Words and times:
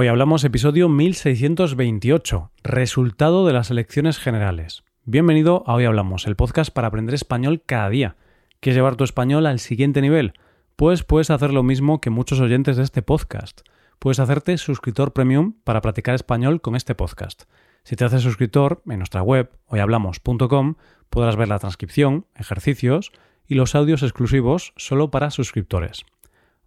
Hoy 0.00 0.06
hablamos 0.06 0.44
episodio 0.44 0.88
1628, 0.88 2.52
resultado 2.62 3.44
de 3.44 3.52
las 3.52 3.72
elecciones 3.72 4.20
generales. 4.20 4.84
Bienvenido 5.04 5.64
a 5.66 5.74
Hoy 5.74 5.86
Hablamos, 5.86 6.28
el 6.28 6.36
podcast 6.36 6.70
para 6.72 6.86
aprender 6.86 7.16
español 7.16 7.64
cada 7.66 7.88
día. 7.88 8.14
¿Quieres 8.60 8.76
llevar 8.76 8.94
tu 8.94 9.02
español 9.02 9.44
al 9.44 9.58
siguiente 9.58 10.00
nivel? 10.00 10.34
Pues 10.76 11.02
puedes 11.02 11.30
hacer 11.30 11.52
lo 11.52 11.64
mismo 11.64 12.00
que 12.00 12.10
muchos 12.10 12.38
oyentes 12.38 12.76
de 12.76 12.84
este 12.84 13.02
podcast. 13.02 13.62
Puedes 13.98 14.20
hacerte 14.20 14.56
suscriptor 14.58 15.12
premium 15.12 15.54
para 15.64 15.80
practicar 15.80 16.14
español 16.14 16.60
con 16.60 16.76
este 16.76 16.94
podcast. 16.94 17.46
Si 17.82 17.96
te 17.96 18.04
haces 18.04 18.22
suscriptor, 18.22 18.82
en 18.86 18.98
nuestra 18.98 19.22
web, 19.22 19.50
hoyhablamos.com, 19.66 20.76
podrás 21.10 21.34
ver 21.34 21.48
la 21.48 21.58
transcripción, 21.58 22.24
ejercicios 22.36 23.10
y 23.48 23.56
los 23.56 23.74
audios 23.74 24.04
exclusivos 24.04 24.74
solo 24.76 25.10
para 25.10 25.32
suscriptores. 25.32 26.06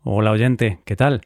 Hola 0.02 0.32
oyente, 0.32 0.82
¿qué 0.84 0.98
tal? 0.98 1.22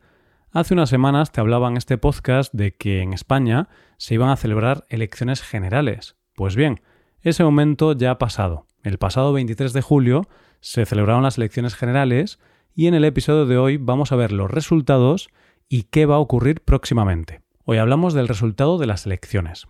Hace 0.56 0.74
unas 0.74 0.90
semanas 0.90 1.34
te 1.34 1.42
hablaba 1.42 1.68
en 1.68 1.76
este 1.76 1.98
podcast 1.98 2.54
de 2.54 2.78
que 2.78 3.02
en 3.02 3.12
España 3.12 3.68
se 3.98 4.14
iban 4.14 4.30
a 4.30 4.38
celebrar 4.38 4.86
elecciones 4.88 5.42
generales. 5.42 6.16
Pues 6.34 6.56
bien, 6.56 6.80
ese 7.20 7.44
momento 7.44 7.92
ya 7.92 8.12
ha 8.12 8.18
pasado. 8.18 8.66
El 8.82 8.98
pasado 8.98 9.34
23 9.34 9.74
de 9.74 9.82
julio 9.82 10.30
se 10.62 10.86
celebraron 10.86 11.24
las 11.24 11.38
elecciones 11.38 11.76
generales 11.76 12.40
y 12.74 12.88
en 12.88 12.94
el 12.94 13.04
episodio 13.04 13.46
de 13.46 13.58
hoy 13.58 13.76
vamos 13.76 14.14
a 14.14 14.16
ver 14.16 14.32
los 14.32 14.50
resultados 14.50 15.28
y 15.68 15.84
qué 15.84 16.06
va 16.06 16.16
a 16.16 16.20
ocurrir 16.20 16.62
próximamente. 16.62 17.42
Hoy 17.66 17.78
hablamos 17.78 18.14
del 18.14 18.30
resultado 18.30 18.78
de 18.78 18.86
las 18.86 19.06
elecciones. 19.06 19.68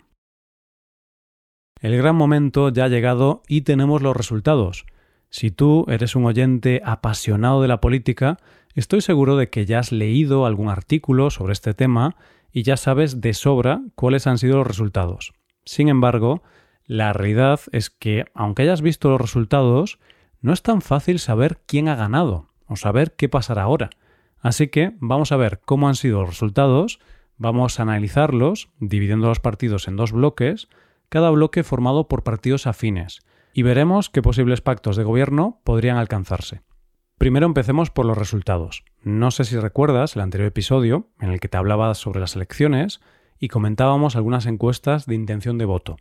El 1.82 1.98
gran 1.98 2.16
momento 2.16 2.70
ya 2.70 2.84
ha 2.84 2.90
llegado 2.90 3.42
y 3.48 3.62
tenemos 3.62 4.04
los 4.04 4.16
resultados. 4.16 4.86
Si 5.32 5.50
tú 5.50 5.86
eres 5.88 6.16
un 6.16 6.26
oyente 6.26 6.84
apasionado 6.86 7.64
de 7.64 7.70
la 7.70 7.82
política, 7.82 8.38
Estoy 8.76 9.00
seguro 9.00 9.38
de 9.38 9.50
que 9.50 9.66
ya 9.66 9.80
has 9.80 9.94
leído 9.94 10.46
algún 10.46 10.68
artículo 10.68 11.30
sobre 11.30 11.54
este 11.54 11.74
tema 11.74 12.18
y 12.52 12.64
ya 12.64 12.76
sabes 12.76 13.22
de 13.22 13.34
sobra 13.34 13.82
cuáles 13.96 14.28
han 14.28 14.38
sido 14.38 14.58
los 14.58 14.68
resultados. 14.68 15.34
Sin 15.64 15.88
embargo, 15.88 16.44
la 16.86 17.14
realidad 17.14 17.62
es 17.72 17.90
que, 17.90 18.26
aunque 18.34 18.64
hayas 18.64 18.82
visto 18.82 19.10
los 19.10 19.22
resultados, 19.22 19.98
no 20.42 20.52
es 20.52 20.62
tan 20.62 20.82
fácil 20.82 21.20
saber 21.20 21.62
quién 21.66 21.88
ha 21.88 21.96
ganado 21.96 22.50
o 22.68 22.76
saber 22.76 23.16
qué 23.16 23.30
pasará 23.30 23.64
ahora. 23.64 23.92
Así 24.42 24.68
que 24.68 24.92
vamos 25.00 25.32
a 25.32 25.38
ver 25.38 25.62
cómo 25.64 25.88
han 25.88 25.96
sido 25.96 26.20
los 26.20 26.32
resultados, 26.32 27.00
vamos 27.38 27.80
a 27.80 27.84
analizarlos, 27.84 28.68
dividiendo 28.80 29.30
los 29.30 29.40
partidos 29.40 29.88
en 29.88 29.96
dos 29.96 30.12
bloques, 30.12 30.68
cada 31.08 31.30
bloque 31.30 31.64
formado 31.64 32.10
por 32.10 32.24
partidos 32.24 32.68
afines, 32.68 33.22
y 33.54 33.64
veremos 33.64 34.10
qué 34.10 34.22
posibles 34.22 34.60
pactos 34.60 34.98
de 34.98 35.06
gobierno 35.06 35.62
podrían 35.64 35.96
alcanzarse. 35.96 36.62
Primero 37.18 37.46
empecemos 37.46 37.92
por 37.92 38.06
los 38.06 38.18
resultados. 38.18 38.84
No 39.02 39.32
sé 39.32 39.46
si 39.46 39.58
recuerdas 39.58 40.16
el 40.16 40.22
anterior 40.22 40.48
episodio 40.48 41.08
en 41.20 41.32
el 41.32 41.40
que 41.40 41.48
te 41.48 41.58
hablaba 41.58 41.94
sobre 41.96 42.20
las 42.20 42.36
elecciones 42.36 43.00
y 43.40 43.48
comentábamos 43.48 44.16
algunas 44.16 44.46
encuestas 44.46 45.06
de 45.06 45.16
intención 45.16 45.58
de 45.58 45.66
voto. 45.66 45.98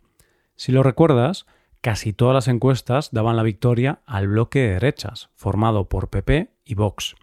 Si 0.55 0.71
lo 0.71 0.83
recuerdas, 0.83 1.45
casi 1.79 2.11
todas 2.11 2.33
las 2.33 2.47
encuestas 2.49 3.11
daban 3.11 3.37
la 3.37 3.43
victoria 3.43 4.01
al 4.05 4.27
bloque 4.27 4.59
de 4.59 4.73
derechas, 4.73 5.29
formado 5.35 5.87
por 5.87 6.09
PP 6.09 6.51
y 6.65 6.75
Vox. 6.75 7.15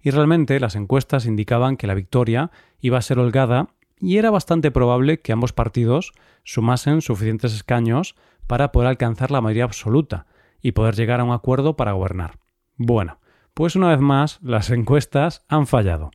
Y 0.00 0.10
realmente 0.10 0.58
las 0.58 0.74
encuestas 0.74 1.26
indicaban 1.26 1.76
que 1.76 1.86
la 1.86 1.94
victoria 1.94 2.50
iba 2.80 2.98
a 2.98 3.02
ser 3.02 3.18
holgada 3.18 3.68
y 3.98 4.16
era 4.18 4.30
bastante 4.30 4.70
probable 4.70 5.20
que 5.20 5.32
ambos 5.32 5.52
partidos 5.52 6.12
sumasen 6.44 7.02
suficientes 7.02 7.54
escaños 7.54 8.16
para 8.46 8.72
poder 8.72 8.88
alcanzar 8.88 9.30
la 9.30 9.40
mayoría 9.40 9.64
absoluta 9.64 10.26
y 10.60 10.72
poder 10.72 10.94
llegar 10.94 11.20
a 11.20 11.24
un 11.24 11.32
acuerdo 11.32 11.76
para 11.76 11.92
gobernar. 11.92 12.38
Bueno, 12.76 13.18
pues 13.54 13.76
una 13.76 13.88
vez 13.88 14.00
más, 14.00 14.40
las 14.42 14.70
encuestas 14.70 15.44
han 15.48 15.66
fallado. 15.66 16.10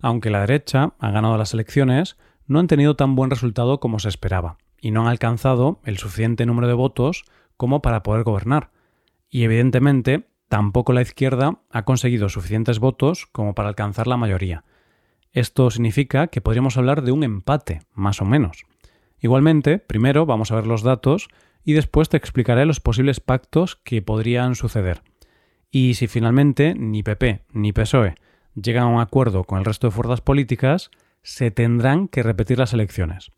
Aunque 0.00 0.30
la 0.30 0.40
derecha 0.40 0.94
ha 0.98 1.10
ganado 1.10 1.38
las 1.38 1.54
elecciones, 1.54 2.16
no 2.46 2.58
han 2.58 2.66
tenido 2.66 2.96
tan 2.96 3.14
buen 3.14 3.30
resultado 3.30 3.78
como 3.78 4.00
se 4.00 4.08
esperaba, 4.08 4.58
y 4.80 4.90
no 4.90 5.02
han 5.02 5.06
alcanzado 5.06 5.80
el 5.84 5.98
suficiente 5.98 6.46
número 6.46 6.66
de 6.66 6.74
votos 6.74 7.24
como 7.56 7.80
para 7.80 8.02
poder 8.02 8.24
gobernar. 8.24 8.72
Y 9.28 9.44
evidentemente, 9.44 10.28
tampoco 10.48 10.92
la 10.92 11.02
izquierda 11.02 11.60
ha 11.70 11.84
conseguido 11.84 12.28
suficientes 12.28 12.80
votos 12.80 13.26
como 13.30 13.54
para 13.54 13.68
alcanzar 13.68 14.08
la 14.08 14.16
mayoría. 14.16 14.64
Esto 15.32 15.70
significa 15.70 16.26
que 16.26 16.40
podríamos 16.40 16.76
hablar 16.76 17.02
de 17.02 17.12
un 17.12 17.22
empate, 17.22 17.82
más 17.94 18.20
o 18.20 18.24
menos. 18.24 18.64
Igualmente, 19.20 19.78
primero 19.78 20.26
vamos 20.26 20.50
a 20.50 20.56
ver 20.56 20.66
los 20.66 20.82
datos 20.82 21.28
y 21.62 21.74
después 21.74 22.08
te 22.08 22.16
explicaré 22.16 22.66
los 22.66 22.80
posibles 22.80 23.20
pactos 23.20 23.76
que 23.76 24.02
podrían 24.02 24.56
suceder. 24.56 25.02
Y 25.70 25.94
si 25.94 26.06
finalmente 26.06 26.74
ni 26.74 27.02
PP 27.02 27.42
ni 27.52 27.72
PSOE 27.72 28.14
llegan 28.54 28.84
a 28.84 28.88
un 28.88 29.00
acuerdo 29.00 29.44
con 29.44 29.58
el 29.58 29.64
resto 29.64 29.86
de 29.86 29.92
fuerzas 29.92 30.20
políticas, 30.20 30.90
se 31.22 31.50
tendrán 31.50 32.08
que 32.08 32.22
repetir 32.22 32.58
las 32.58 32.72
elecciones. 32.72 33.30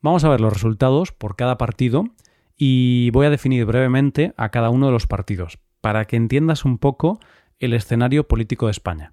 Vamos 0.00 0.24
a 0.24 0.28
ver 0.28 0.40
los 0.40 0.52
resultados 0.52 1.12
por 1.12 1.36
cada 1.36 1.58
partido 1.58 2.04
y 2.56 3.10
voy 3.10 3.26
a 3.26 3.30
definir 3.30 3.64
brevemente 3.64 4.34
a 4.36 4.50
cada 4.50 4.70
uno 4.70 4.86
de 4.86 4.92
los 4.92 5.06
partidos, 5.06 5.58
para 5.80 6.04
que 6.06 6.16
entiendas 6.16 6.64
un 6.64 6.78
poco 6.78 7.20
el 7.60 7.74
escenario 7.74 8.26
político 8.26 8.66
de 8.66 8.72
España. 8.72 9.12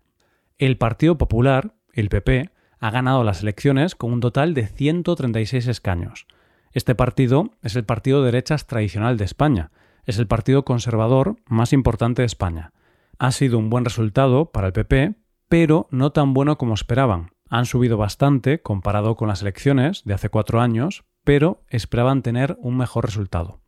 El 0.57 0.77
Partido 0.77 1.17
Popular, 1.17 1.75
el 1.93 2.09
PP, 2.09 2.49
ha 2.79 2.91
ganado 2.91 3.23
las 3.23 3.43
elecciones 3.43 3.95
con 3.95 4.11
un 4.11 4.19
total 4.19 4.53
de 4.53 4.67
136 4.67 5.67
escaños. 5.67 6.25
Este 6.71 6.95
partido 6.95 7.51
es 7.61 7.75
el 7.75 7.85
partido 7.85 8.19
de 8.19 8.31
derechas 8.31 8.67
tradicional 8.67 9.17
de 9.17 9.25
España, 9.25 9.71
es 10.09 10.17
el 10.17 10.25
partido 10.25 10.65
conservador 10.65 11.35
más 11.45 11.71
importante 11.71 12.23
de 12.23 12.25
España. 12.25 12.71
Ha 13.19 13.31
sido 13.31 13.59
un 13.59 13.69
buen 13.69 13.85
resultado 13.85 14.47
para 14.51 14.65
el 14.65 14.73
PP, 14.73 15.13
pero 15.47 15.87
no 15.91 16.11
tan 16.11 16.33
bueno 16.33 16.57
como 16.57 16.73
esperaban. 16.73 17.29
Han 17.47 17.67
subido 17.67 17.95
bastante 17.95 18.59
comparado 18.59 19.15
con 19.15 19.27
las 19.27 19.43
elecciones 19.43 20.03
de 20.05 20.15
hace 20.15 20.29
cuatro 20.29 20.61
años, 20.61 21.03
pero 21.23 21.61
esperaban 21.69 22.23
tener 22.23 22.57
un 22.59 22.75
mejor 22.75 23.05
resultado. 23.05 23.61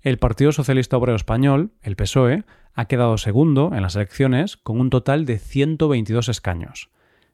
El 0.00 0.16
Partido 0.16 0.52
Socialista 0.52 0.96
Obrero 0.96 1.16
Español, 1.16 1.72
el 1.82 1.96
PSOE, 1.96 2.44
ha 2.72 2.86
quedado 2.86 3.18
segundo 3.18 3.72
en 3.74 3.82
las 3.82 3.94
elecciones 3.94 4.56
con 4.56 4.80
un 4.80 4.88
total 4.88 5.26
de 5.26 5.38
122 5.38 6.30
escaños. 6.30 6.88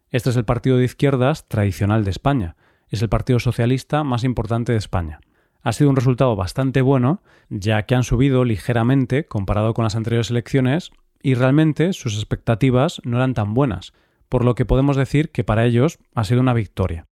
Este 0.09 0.31
es 0.31 0.37
el 0.37 0.45
partido 0.45 0.77
de 0.77 0.87
izquierdas 0.87 1.47
tradicional 1.47 2.03
de 2.03 2.11
España. 2.11 2.57
Es 2.89 3.01
el 3.01 3.09
partido 3.09 3.39
socialista 3.39 4.03
más 4.03 4.25
importante 4.25 4.73
de 4.73 4.79
España 4.79 5.21
ha 5.63 5.73
sido 5.73 5.91
un 5.91 5.97
resultado 5.97 6.37
bastante 6.37 6.83
bueno, 6.83 7.23
ya 7.49 7.83
que 7.83 7.95
han 7.95 8.05
subido 8.05 8.45
ligeramente 8.45 9.27
comparado 9.27 9.75
con 9.75 9.85
las 9.85 9.97
anteriores 9.97 10.31
elecciones 10.31 10.91
y 11.23 11.35
realmente 11.35 11.93
sus 11.93 12.17
expectativas 12.17 13.01
no 13.05 13.17
eran 13.17 13.35
tan 13.35 13.55
buenas, 13.55 13.93
por 14.29 14.45
lo 14.45 14.55
que 14.55 14.65
podemos 14.65 14.97
decir 14.97 15.31
que 15.31 15.45
para 15.45 15.65
ellos 15.65 15.99
ha 16.15 16.25
sido 16.25 16.41
una 16.41 16.55
victoria. 16.55 17.07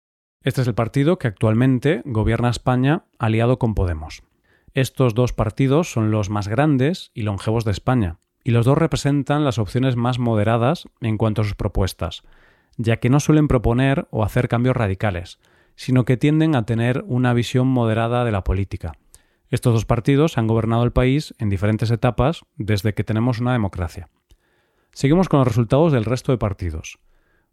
Este 0.43 0.63
es 0.63 0.69
el 0.69 0.75
partido 0.75 1.19
que 1.19 1.27
actualmente 1.27 2.03
gobierna 2.05 2.51
España 2.51 3.05
aliado 3.19 3.59
con 3.59 3.75
Podemos. 3.75 4.23
Estos 4.75 5.15
dos 5.15 5.33
partidos 5.33 5.91
son 5.91 6.11
los 6.11 6.31
más 6.31 6.47
grandes 6.47 7.11
y 7.15 7.23
longevos 7.23 7.65
de 7.65 7.73
España, 7.73 8.19
y 8.45 8.53
los 8.53 8.65
dos 8.65 8.79
representan 8.79 9.45
las 9.45 9.59
opciones 9.59 9.97
más 9.97 10.21
moderadas 10.21 10.87
en 11.01 11.17
cuanto 11.17 11.41
a 11.41 11.45
sus 11.45 11.55
propuestas, 11.55 12.23
ya 12.77 12.99
que 12.99 13.11
no 13.11 13.19
suelen 13.19 13.49
proponer 13.49 14.07
o 14.11 14.23
hacer 14.23 14.49
cambios 14.49 14.77
radicales, 14.77 15.41
sino 15.77 16.05
que 16.05 16.17
tienden 16.17 16.57
a 16.57 16.65
tener 16.65 17.05
una 17.07 17.35
visión 17.35 17.69
moderada 17.69 18.25
de 18.25 18.33
la 18.33 18.43
política. 18.43 18.93
Estos 19.51 19.75
dos 19.75 19.85
partidos 19.85 20.39
han 20.39 20.49
gobernado 20.49 20.83
el 20.83 20.93
país 20.93 21.35
en 21.39 21.51
diferentes 21.51 21.91
etapas 21.91 22.45
desde 22.57 22.95
que 22.95 23.05
tenemos 23.05 23.39
una 23.39 23.53
democracia. 23.53 24.09
Seguimos 24.93 25.29
con 25.29 25.39
los 25.39 25.49
resultados 25.49 25.93
del 25.93 26.05
resto 26.05 26.33
de 26.33 26.39
partidos. 26.39 26.99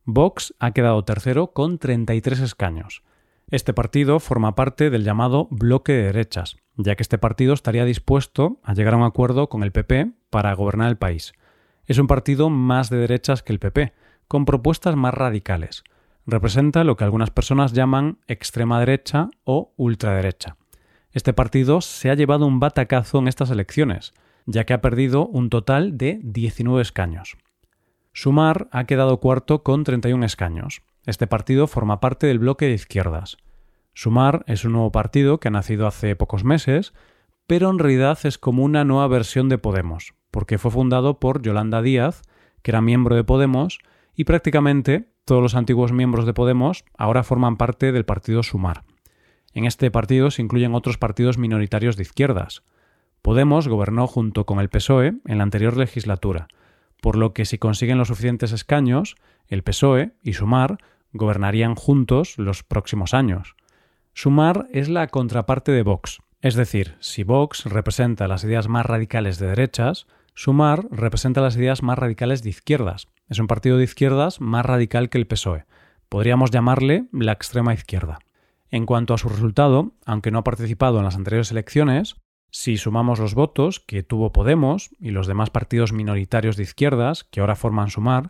Vox 0.05 0.55
ha 0.59 0.71
quedado 0.71 1.03
tercero 1.03 1.51
con 1.51 1.77
33 1.77 2.39
escaños. 2.39 3.03
Este 3.51 3.73
partido 3.73 4.19
forma 4.19 4.55
parte 4.55 4.89
del 4.89 5.03
llamado 5.03 5.47
bloque 5.51 5.91
de 5.93 6.03
derechas, 6.03 6.57
ya 6.77 6.95
que 6.95 7.03
este 7.03 7.17
partido 7.17 7.53
estaría 7.53 7.85
dispuesto 7.85 8.59
a 8.63 8.73
llegar 8.73 8.95
a 8.95 8.97
un 8.97 9.03
acuerdo 9.03 9.49
con 9.49 9.63
el 9.63 9.71
PP 9.71 10.13
para 10.29 10.53
gobernar 10.55 10.89
el 10.89 10.97
país. 10.97 11.33
Es 11.85 11.99
un 11.99 12.07
partido 12.07 12.49
más 12.49 12.89
de 12.89 12.97
derechas 12.97 13.43
que 13.43 13.53
el 13.53 13.59
PP, 13.59 13.93
con 14.27 14.45
propuestas 14.45 14.95
más 14.95 15.13
radicales 15.13 15.83
representa 16.25 16.83
lo 16.83 16.95
que 16.95 17.03
algunas 17.03 17.31
personas 17.31 17.73
llaman 17.73 18.19
extrema 18.27 18.79
derecha 18.79 19.29
o 19.43 19.73
ultraderecha. 19.77 20.57
Este 21.11 21.33
partido 21.33 21.81
se 21.81 22.09
ha 22.09 22.15
llevado 22.15 22.45
un 22.45 22.59
batacazo 22.59 23.19
en 23.19 23.27
estas 23.27 23.51
elecciones, 23.51 24.13
ya 24.45 24.65
que 24.65 24.73
ha 24.73 24.81
perdido 24.81 25.27
un 25.27 25.49
total 25.49 25.97
de 25.97 26.19
19 26.23 26.81
escaños. 26.81 27.37
Sumar 28.13 28.67
ha 28.71 28.85
quedado 28.85 29.19
cuarto 29.19 29.63
con 29.63 29.83
31 29.83 30.25
escaños. 30.25 30.81
Este 31.05 31.27
partido 31.27 31.67
forma 31.67 31.99
parte 31.99 32.27
del 32.27 32.39
bloque 32.39 32.65
de 32.65 32.73
izquierdas. 32.73 33.37
Sumar 33.93 34.43
es 34.47 34.65
un 34.65 34.73
nuevo 34.73 34.91
partido 34.91 35.39
que 35.39 35.49
ha 35.49 35.51
nacido 35.51 35.87
hace 35.87 36.15
pocos 36.15 36.43
meses, 36.43 36.93
pero 37.47 37.69
en 37.69 37.79
realidad 37.79 38.17
es 38.23 38.37
como 38.37 38.63
una 38.63 38.83
nueva 38.85 39.07
versión 39.07 39.49
de 39.49 39.57
Podemos, 39.57 40.13
porque 40.31 40.57
fue 40.57 40.71
fundado 40.71 41.19
por 41.19 41.41
Yolanda 41.41 41.81
Díaz, 41.81 42.21
que 42.61 42.71
era 42.71 42.81
miembro 42.81 43.15
de 43.15 43.23
Podemos, 43.23 43.79
y 44.15 44.23
prácticamente 44.23 45.12
todos 45.25 45.41
los 45.41 45.55
antiguos 45.55 45.91
miembros 45.91 46.25
de 46.25 46.33
Podemos 46.33 46.83
ahora 46.97 47.23
forman 47.23 47.57
parte 47.57 47.91
del 47.91 48.05
partido 48.05 48.43
Sumar. 48.43 48.83
En 49.53 49.65
este 49.65 49.91
partido 49.91 50.31
se 50.31 50.41
incluyen 50.41 50.75
otros 50.75 50.97
partidos 50.97 51.37
minoritarios 51.37 51.95
de 51.95 52.03
izquierdas. 52.03 52.63
Podemos 53.21 53.67
gobernó 53.67 54.07
junto 54.07 54.45
con 54.45 54.59
el 54.59 54.69
PSOE 54.69 55.13
en 55.25 55.37
la 55.37 55.43
anterior 55.43 55.77
legislatura, 55.77 56.47
por 57.01 57.17
lo 57.17 57.33
que 57.33 57.45
si 57.45 57.57
consiguen 57.57 57.97
los 57.97 58.09
suficientes 58.09 58.51
escaños, 58.51 59.15
el 59.47 59.63
PSOE 59.63 60.13
y 60.21 60.33
Sumar 60.33 60.77
gobernarían 61.13 61.75
juntos 61.75 62.37
los 62.37 62.63
próximos 62.63 63.13
años. 63.13 63.55
Sumar 64.13 64.67
es 64.71 64.89
la 64.89 65.07
contraparte 65.07 65.71
de 65.71 65.83
Vox, 65.83 66.19
es 66.43 66.55
decir, 66.55 66.97
si 66.99 67.23
Vox 67.23 67.65
representa 67.65 68.27
las 68.27 68.43
ideas 68.43 68.67
más 68.67 68.85
radicales 68.85 69.39
de 69.39 69.47
derechas, 69.47 70.07
Sumar 70.33 70.85
representa 70.91 71.39
las 71.39 71.55
ideas 71.55 71.83
más 71.83 71.97
radicales 71.97 72.43
de 72.43 72.49
izquierdas. 72.49 73.07
Es 73.29 73.39
un 73.39 73.47
partido 73.47 73.77
de 73.77 73.85
izquierdas 73.85 74.41
más 74.41 74.65
radical 74.65 75.09
que 75.09 75.17
el 75.17 75.27
PSOE. 75.27 75.65
Podríamos 76.09 76.51
llamarle 76.51 77.07
la 77.11 77.31
extrema 77.31 77.73
izquierda. 77.73 78.19
En 78.69 78.85
cuanto 78.85 79.13
a 79.13 79.17
su 79.17 79.29
resultado, 79.29 79.93
aunque 80.05 80.31
no 80.31 80.39
ha 80.39 80.43
participado 80.43 80.97
en 80.97 81.05
las 81.05 81.15
anteriores 81.15 81.51
elecciones, 81.51 82.15
si 82.51 82.77
sumamos 82.77 83.19
los 83.19 83.33
votos 83.33 83.79
que 83.79 84.03
tuvo 84.03 84.31
Podemos 84.31 84.91
y 84.99 85.11
los 85.11 85.25
demás 85.25 85.49
partidos 85.49 85.93
minoritarios 85.93 86.57
de 86.57 86.63
izquierdas 86.63 87.23
que 87.23 87.39
ahora 87.39 87.55
forman 87.55 87.89
Sumar, 87.89 88.29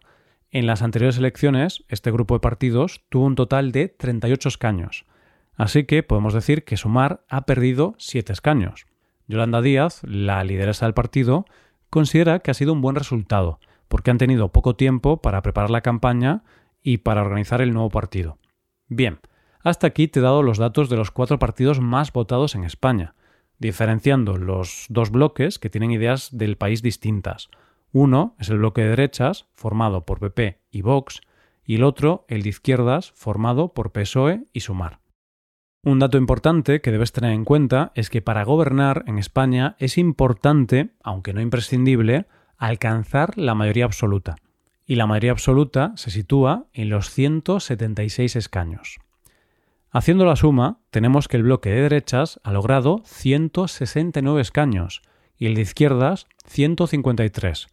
en 0.52 0.68
las 0.68 0.82
anteriores 0.82 1.18
elecciones 1.18 1.84
este 1.90 2.12
grupo 2.12 2.36
de 2.36 2.40
partidos 2.40 3.04
tuvo 3.10 3.26
un 3.26 3.36
total 3.36 3.72
de 3.72 3.90
38 3.90 4.48
escaños. 4.48 5.06
Así 5.56 5.84
que 5.86 6.04
podemos 6.04 6.34
decir 6.34 6.64
que 6.64 6.78
Sumar 6.78 7.26
ha 7.28 7.46
perdido 7.46 7.96
7 7.98 8.32
escaños. 8.32 8.86
Yolanda 9.28 9.62
Díaz, 9.62 10.02
la 10.04 10.44
lideresa 10.44 10.86
del 10.86 10.94
partido, 10.94 11.46
considera 11.90 12.40
que 12.40 12.52
ha 12.52 12.54
sido 12.54 12.74
un 12.74 12.82
buen 12.82 12.96
resultado, 12.96 13.60
porque 13.94 14.10
han 14.10 14.18
tenido 14.18 14.52
poco 14.52 14.76
tiempo 14.76 15.22
para 15.22 15.44
preparar 15.44 15.70
la 15.70 15.82
campaña 15.82 16.42
y 16.82 16.98
para 16.98 17.22
organizar 17.22 17.62
el 17.62 17.74
nuevo 17.74 17.92
partido. 17.92 18.40
Bien, 18.88 19.20
hasta 19.60 19.86
aquí 19.86 20.08
te 20.08 20.18
he 20.18 20.24
dado 20.24 20.42
los 20.42 20.58
datos 20.58 20.90
de 20.90 20.98
los 20.98 21.12
cuatro 21.12 21.38
partidos 21.38 21.80
más 21.80 22.12
votados 22.12 22.56
en 22.56 22.64
España, 22.64 23.14
diferenciando 23.60 24.38
los 24.38 24.88
dos 24.90 25.12
bloques 25.12 25.60
que 25.60 25.70
tienen 25.70 25.92
ideas 25.92 26.36
del 26.36 26.58
país 26.58 26.82
distintas. 26.82 27.52
Uno 27.92 28.36
es 28.40 28.50
el 28.50 28.58
bloque 28.58 28.82
de 28.82 28.90
derechas, 28.90 29.46
formado 29.54 30.08
por 30.08 30.18
PP 30.20 30.60
y 30.72 30.82
Vox, 30.82 31.22
y 31.64 31.76
el 31.76 31.84
otro, 31.84 32.26
el 32.30 32.42
de 32.42 32.50
izquierdas, 32.50 33.12
formado 33.12 33.76
por 33.76 33.92
PSOE 33.92 34.48
y 34.54 34.62
Sumar. 34.62 35.02
Un 35.84 36.00
dato 36.00 36.18
importante 36.18 36.82
que 36.82 36.92
debes 36.92 37.12
tener 37.12 37.34
en 37.34 37.46
cuenta 37.46 37.92
es 37.94 38.10
que 38.10 38.24
para 38.24 38.44
gobernar 38.44 39.04
en 39.06 39.20
España 39.20 39.76
es 39.78 40.00
importante, 40.00 40.96
aunque 41.04 41.32
no 41.32 41.42
imprescindible, 41.42 42.26
alcanzar 42.58 43.38
la 43.38 43.56
mayoría 43.56 43.86
absoluta. 43.86 44.36
Y 44.86 44.96
la 44.96 45.08
mayoría 45.08 45.32
absoluta 45.32 45.94
se 45.96 46.12
sitúa 46.12 46.66
en 46.74 46.90
los 46.90 47.10
176 47.10 48.36
escaños. 48.36 48.98
Haciendo 49.92 50.26
la 50.26 50.36
suma, 50.36 50.80
tenemos 50.90 51.28
que 51.28 51.38
el 51.38 51.44
bloque 51.44 51.70
de 51.70 51.82
derechas 51.82 52.40
ha 52.44 52.52
logrado 52.52 53.02
169 53.06 54.42
escaños 54.42 55.04
y 55.38 55.46
el 55.46 55.56
de 55.56 55.62
izquierdas 55.62 56.26
153. 56.48 57.68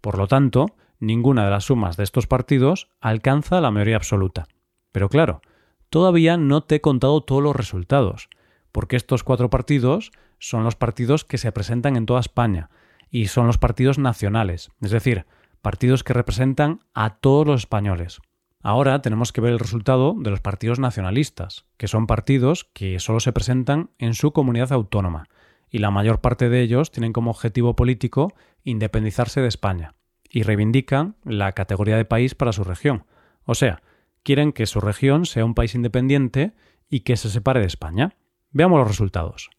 Por 0.00 0.18
lo 0.18 0.28
tanto, 0.28 0.76
ninguna 1.00 1.44
de 1.44 1.50
las 1.50 1.64
sumas 1.64 1.96
de 1.96 2.04
estos 2.04 2.26
partidos 2.26 2.88
alcanza 3.00 3.60
la 3.60 3.70
mayoría 3.70 3.96
absoluta. 3.96 4.46
Pero 4.92 5.08
claro, 5.08 5.42
todavía 5.90 6.36
no 6.36 6.62
te 6.62 6.76
he 6.76 6.80
contado 6.80 7.22
todos 7.22 7.42
los 7.42 7.56
resultados, 7.56 8.28
porque 8.70 8.96
estos 8.96 9.24
cuatro 9.24 9.50
partidos 9.50 10.12
son 10.38 10.62
los 10.62 10.76
partidos 10.76 11.24
que 11.24 11.38
se 11.38 11.52
presentan 11.52 11.96
en 11.96 12.06
toda 12.06 12.20
España 12.20 12.70
y 13.10 13.26
son 13.26 13.46
los 13.46 13.58
partidos 13.58 13.98
nacionales, 13.98 14.70
es 14.80 14.90
decir, 14.90 15.26
partidos 15.62 16.04
que 16.04 16.12
representan 16.12 16.80
a 16.92 17.16
todos 17.16 17.46
los 17.46 17.62
españoles. 17.62 18.20
Ahora 18.60 19.02
tenemos 19.02 19.32
que 19.32 19.40
ver 19.40 19.52
el 19.52 19.58
resultado 19.58 20.14
de 20.18 20.30
los 20.30 20.40
partidos 20.40 20.78
nacionalistas, 20.78 21.66
que 21.76 21.88
son 21.88 22.06
partidos 22.06 22.64
que 22.72 22.98
solo 22.98 23.20
se 23.20 23.32
presentan 23.32 23.90
en 23.98 24.14
su 24.14 24.32
comunidad 24.32 24.72
autónoma, 24.72 25.28
y 25.70 25.78
la 25.78 25.90
mayor 25.90 26.20
parte 26.20 26.48
de 26.48 26.62
ellos 26.62 26.90
tienen 26.90 27.12
como 27.12 27.30
objetivo 27.30 27.76
político 27.76 28.32
independizarse 28.62 29.40
de 29.40 29.48
España, 29.48 29.94
y 30.30 30.42
reivindican 30.42 31.16
la 31.24 31.52
categoría 31.52 31.96
de 31.96 32.04
país 32.04 32.34
para 32.34 32.52
su 32.52 32.64
región. 32.64 33.04
O 33.44 33.54
sea, 33.54 33.82
quieren 34.22 34.52
que 34.52 34.66
su 34.66 34.80
región 34.80 35.26
sea 35.26 35.44
un 35.44 35.54
país 35.54 35.74
independiente 35.74 36.54
y 36.88 37.00
que 37.00 37.16
se 37.16 37.28
separe 37.28 37.60
de 37.60 37.66
España. 37.66 38.16
Veamos 38.50 38.78
los 38.78 38.88
resultados. 38.88 39.50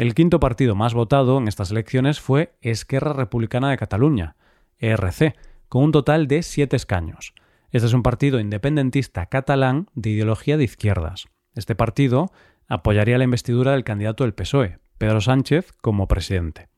El 0.00 0.14
quinto 0.14 0.40
partido 0.40 0.74
más 0.74 0.94
votado 0.94 1.36
en 1.36 1.46
estas 1.46 1.70
elecciones 1.70 2.20
fue 2.20 2.56
Esquerra 2.62 3.12
Republicana 3.12 3.68
de 3.68 3.76
Cataluña, 3.76 4.34
ERC, 4.78 5.36
con 5.68 5.84
un 5.84 5.92
total 5.92 6.26
de 6.26 6.42
siete 6.42 6.74
escaños. 6.74 7.34
Este 7.70 7.86
es 7.86 7.92
un 7.92 8.02
partido 8.02 8.40
independentista 8.40 9.26
catalán 9.26 9.90
de 9.92 10.08
ideología 10.08 10.56
de 10.56 10.64
izquierdas. 10.64 11.28
Este 11.54 11.74
partido 11.74 12.32
apoyaría 12.66 13.18
la 13.18 13.24
investidura 13.24 13.72
del 13.72 13.84
candidato 13.84 14.24
del 14.24 14.32
PSOE, 14.32 14.78
Pedro 14.96 15.20
Sánchez, 15.20 15.70
como 15.82 16.08
presidente. 16.08 16.70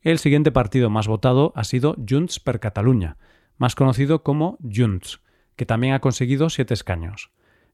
El 0.00 0.18
siguiente 0.18 0.50
partido 0.50 0.88
más 0.88 1.08
votado 1.08 1.52
ha 1.56 1.64
sido 1.64 1.94
Junts 2.08 2.40
per 2.40 2.58
Catalunya, 2.58 3.18
más 3.58 3.74
conocido 3.74 4.22
como 4.22 4.56
Junts, 4.62 5.20
que 5.56 5.66
también 5.66 5.92
ha 5.92 6.00
conseguido 6.00 6.48
siete 6.48 6.72
escaños. 6.72 7.32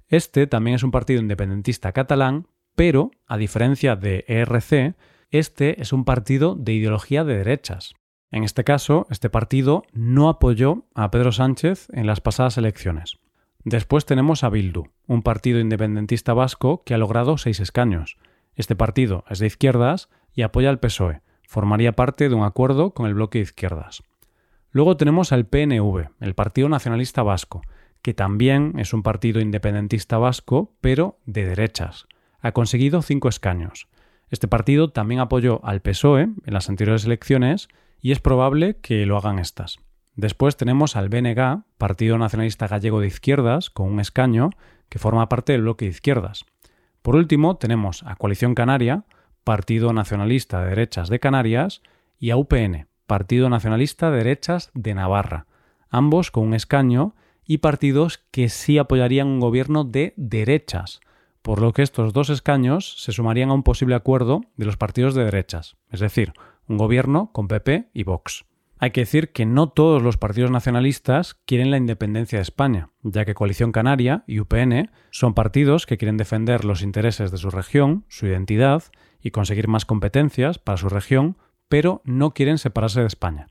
Este 0.09 0.49
también 0.49 0.75
es 0.75 0.83
un 0.83 0.91
partido 0.91 1.21
independentista 1.21 1.93
catalán, 1.93 2.49
pero, 2.77 3.11
a 3.27 3.37
diferencia 3.37 3.97
de 3.97 4.25
ERC, 4.29 4.95
este 5.31 5.83
es 5.83 5.93
un 5.93 6.05
partido 6.05 6.55
de 6.55 6.75
ideología 6.75 7.25
de 7.25 7.39
derechas. 7.39 7.95
En 8.31 8.45
este 8.45 8.65
caso, 8.65 9.07
este 9.11 9.31
partido 9.31 9.83
no 9.93 10.29
apoyó 10.29 10.85
a 10.95 11.11
Pedro 11.11 11.33
Sánchez 11.33 11.89
en 11.93 12.07
las 12.07 12.21
pasadas 12.21 12.59
elecciones. 12.59 13.19
Después 13.65 14.05
tenemos 14.05 14.45
a 14.45 14.51
Bildu, 14.51 14.85
un 15.07 15.23
partido 15.23 15.59
independentista 15.59 16.35
vasco 16.35 16.85
que 16.85 16.95
ha 16.95 16.99
logrado 16.99 17.39
seis 17.39 17.59
escaños. 17.59 18.17
Este 18.55 18.77
partido 18.77 19.25
es 19.29 19.39
de 19.39 19.47
izquierdas 19.47 20.09
y 20.33 20.43
apoya 20.43 20.71
al 20.71 20.79
PSOE. 20.79 21.23
Formaría 21.49 21.93
parte 21.93 22.29
de 22.29 22.35
un 22.35 22.45
acuerdo 22.45 22.93
con 22.93 23.07
el 23.07 23.15
bloque 23.15 23.39
de 23.39 23.45
izquierdas. 23.45 24.03
Luego 24.71 24.97
tenemos 24.97 25.33
al 25.33 25.47
PNV, 25.47 26.11
el 26.21 26.35
Partido 26.35 26.69
Nacionalista 26.69 27.23
Vasco, 27.23 27.63
que 28.03 28.15
también 28.15 28.75
es 28.79 28.93
un 28.93 29.03
partido 29.03 29.41
independentista 29.41 30.19
vasco, 30.19 30.77
pero 30.81 31.19
de 31.25 31.47
derechas. 31.47 32.07
Ha 32.47 32.53
conseguido 32.53 33.03
cinco 33.03 33.29
escaños. 33.29 33.89
Este 34.31 34.47
partido 34.47 34.93
también 34.93 35.19
apoyó 35.19 35.61
al 35.65 35.83
PSOE 35.83 36.23
en 36.23 36.55
las 36.55 36.69
anteriores 36.69 37.05
elecciones 37.05 37.67
y 38.01 38.13
es 38.13 38.21
probable 38.21 38.77
que 38.77 39.05
lo 39.05 39.17
hagan 39.17 39.41
estas. 39.41 39.81
Después 40.15 40.57
tenemos 40.57 40.95
al 40.95 41.09
BNG, 41.09 41.65
Partido 41.77 42.19
Nacionalista 42.19 42.69
Gallego 42.69 43.01
de 43.01 43.09
Izquierdas, 43.09 43.69
con 43.69 43.91
un 43.91 43.99
escaño 43.99 44.51
que 44.89 45.01
forma 45.01 45.29
parte 45.29 45.55
del 45.55 45.63
bloque 45.63 45.87
de 45.87 45.91
izquierdas. 45.91 46.45
Por 47.03 47.17
último, 47.17 47.57
tenemos 47.57 48.05
a 48.05 48.15
Coalición 48.15 48.55
Canaria, 48.55 49.07
Partido 49.43 49.93
Nacionalista 49.93 50.63
de 50.63 50.69
Derechas 50.69 51.09
de 51.09 51.19
Canarias, 51.19 51.83
y 52.17 52.31
a 52.31 52.37
UPN, 52.37 52.87
Partido 53.09 53.51
Nacionalista 53.51 54.13
de 54.13 54.19
Derechas 54.19 54.71
de 54.73 54.95
Navarra, 54.95 55.47
ambos 55.91 56.31
con 56.31 56.45
un 56.45 56.55
escaño 56.55 57.17
y 57.45 57.59
partidos 57.59 58.19
que 58.31 58.49
sí 58.49 58.79
apoyarían 58.79 59.27
un 59.27 59.41
gobierno 59.41 59.83
de 59.83 60.15
derechas, 60.17 61.01
por 61.47 61.61
lo 61.61 61.73
que 61.73 61.83
estos 61.83 62.13
dos 62.13 62.29
escaños 62.29 62.97
se 62.99 63.13
sumarían 63.13 63.51
a 63.51 63.55
un 63.55 63.63
posible 63.63 63.95
acuerdo 63.95 64.41
de 64.57 64.65
los 64.65 64.77
partidos 64.77 65.15
de 65.15 65.23
derechas, 65.23 65.77
es 65.93 66.01
decir, 66.01 66.33
un 66.67 66.77
gobierno 66.77 67.31
con 67.33 67.47
PP 67.47 67.89
y 67.95 68.03
Vox. 68.03 68.47
Hay 68.79 68.91
que 68.91 69.03
decir 69.03 69.31
que 69.31 69.47
no 69.47 69.69
todos 69.69 70.03
los 70.03 70.17
partidos 70.17 70.51
nacionalistas 70.51 71.35
quieren 71.47 71.71
la 71.71 71.77
independencia 71.77 72.39
de 72.39 72.43
España, 72.43 72.91
ya 73.05 73.25
que 73.25 73.35
Coalición 73.35 73.71
Canaria 73.71 74.25
y 74.27 74.41
UPN 74.41 74.91
son 75.13 75.35
partidos 75.35 75.87
que 75.87 75.99
quieren 75.99 76.17
defender 76.17 76.65
los 76.65 76.83
intereses 76.83 77.31
de 77.31 77.39
su 77.39 77.51
región, 77.51 78.07
su 78.09 78.27
identidad 78.27 78.83
y 79.23 79.31
conseguir 79.31 79.69
más 79.69 79.85
competencias 79.85 80.59
para 80.59 80.79
su 80.79 80.89
región, 80.89 81.37
pero 81.69 82.03
no 82.05 82.35
quieren 82.35 82.59
separarse 82.59 83.03
de 83.03 83.07
España. 83.07 83.47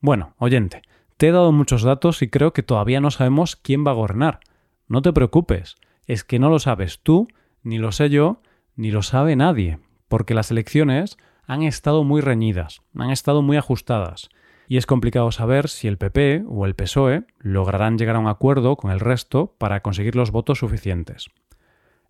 Bueno, 0.00 0.34
oyente, 0.38 0.82
te 1.18 1.28
he 1.28 1.30
dado 1.30 1.52
muchos 1.52 1.84
datos 1.84 2.20
y 2.22 2.30
creo 2.30 2.52
que 2.52 2.64
todavía 2.64 3.00
no 3.00 3.12
sabemos 3.12 3.54
quién 3.54 3.86
va 3.86 3.92
a 3.92 3.94
gobernar. 3.94 4.40
No 4.88 5.02
te 5.02 5.12
preocupes, 5.12 5.76
es 6.06 6.24
que 6.24 6.38
no 6.38 6.48
lo 6.50 6.58
sabes 6.58 7.00
tú, 7.02 7.28
ni 7.62 7.78
lo 7.78 7.92
sé 7.92 8.10
yo, 8.10 8.40
ni 8.76 8.90
lo 8.90 9.02
sabe 9.02 9.36
nadie, 9.36 9.78
porque 10.08 10.34
las 10.34 10.50
elecciones 10.50 11.16
han 11.46 11.62
estado 11.62 12.04
muy 12.04 12.20
reñidas, 12.20 12.82
han 12.96 13.10
estado 13.10 13.42
muy 13.42 13.56
ajustadas, 13.56 14.28
y 14.68 14.76
es 14.76 14.86
complicado 14.86 15.30
saber 15.32 15.68
si 15.68 15.88
el 15.88 15.98
PP 15.98 16.44
o 16.48 16.66
el 16.66 16.74
PSOE 16.74 17.24
lograrán 17.38 17.98
llegar 17.98 18.16
a 18.16 18.20
un 18.20 18.28
acuerdo 18.28 18.76
con 18.76 18.90
el 18.90 19.00
resto 19.00 19.54
para 19.58 19.80
conseguir 19.80 20.16
los 20.16 20.30
votos 20.30 20.58
suficientes. 20.58 21.30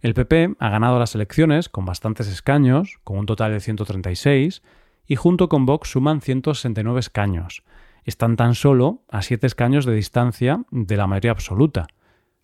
El 0.00 0.14
PP 0.14 0.56
ha 0.58 0.68
ganado 0.68 0.98
las 0.98 1.14
elecciones 1.14 1.68
con 1.68 1.84
bastantes 1.84 2.28
escaños, 2.28 2.98
con 3.04 3.18
un 3.18 3.26
total 3.26 3.52
de 3.52 3.60
136, 3.60 4.62
y 5.06 5.16
junto 5.16 5.48
con 5.48 5.66
Vox 5.66 5.90
suman 5.90 6.20
169 6.20 7.00
escaños. 7.00 7.62
Están 8.04 8.36
tan 8.36 8.54
solo 8.54 9.02
a 9.08 9.22
7 9.22 9.46
escaños 9.46 9.84
de 9.84 9.94
distancia 9.94 10.64
de 10.70 10.96
la 10.96 11.06
mayoría 11.06 11.30
absoluta. 11.30 11.86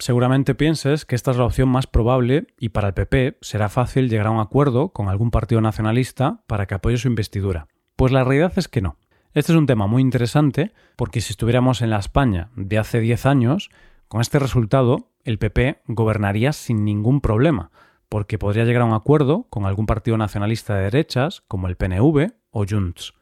Seguramente 0.00 0.54
pienses 0.54 1.04
que 1.04 1.16
esta 1.16 1.32
es 1.32 1.38
la 1.38 1.44
opción 1.44 1.68
más 1.68 1.88
probable 1.88 2.46
y 2.60 2.68
para 2.68 2.88
el 2.88 2.94
PP 2.94 3.38
será 3.40 3.68
fácil 3.68 4.08
llegar 4.08 4.28
a 4.28 4.30
un 4.30 4.38
acuerdo 4.38 4.90
con 4.90 5.08
algún 5.08 5.32
partido 5.32 5.60
nacionalista 5.60 6.44
para 6.46 6.66
que 6.66 6.74
apoye 6.74 6.98
su 6.98 7.08
investidura. 7.08 7.66
Pues 7.96 8.12
la 8.12 8.22
realidad 8.22 8.52
es 8.54 8.68
que 8.68 8.80
no. 8.80 8.96
Este 9.34 9.50
es 9.50 9.58
un 9.58 9.66
tema 9.66 9.88
muy 9.88 10.00
interesante 10.00 10.72
porque 10.94 11.20
si 11.20 11.32
estuviéramos 11.32 11.82
en 11.82 11.90
la 11.90 11.98
España 11.98 12.50
de 12.54 12.78
hace 12.78 13.00
10 13.00 13.26
años, 13.26 13.70
con 14.06 14.20
este 14.20 14.38
resultado 14.38 15.10
el 15.24 15.40
PP 15.40 15.82
gobernaría 15.88 16.52
sin 16.52 16.84
ningún 16.84 17.20
problema, 17.20 17.72
porque 18.08 18.38
podría 18.38 18.64
llegar 18.64 18.82
a 18.82 18.86
un 18.86 18.94
acuerdo 18.94 19.48
con 19.50 19.66
algún 19.66 19.86
partido 19.86 20.16
nacionalista 20.16 20.76
de 20.76 20.84
derechas 20.84 21.42
como 21.48 21.66
el 21.66 21.76
PNV 21.76 22.34
o 22.50 22.64
Junts. 22.64 23.14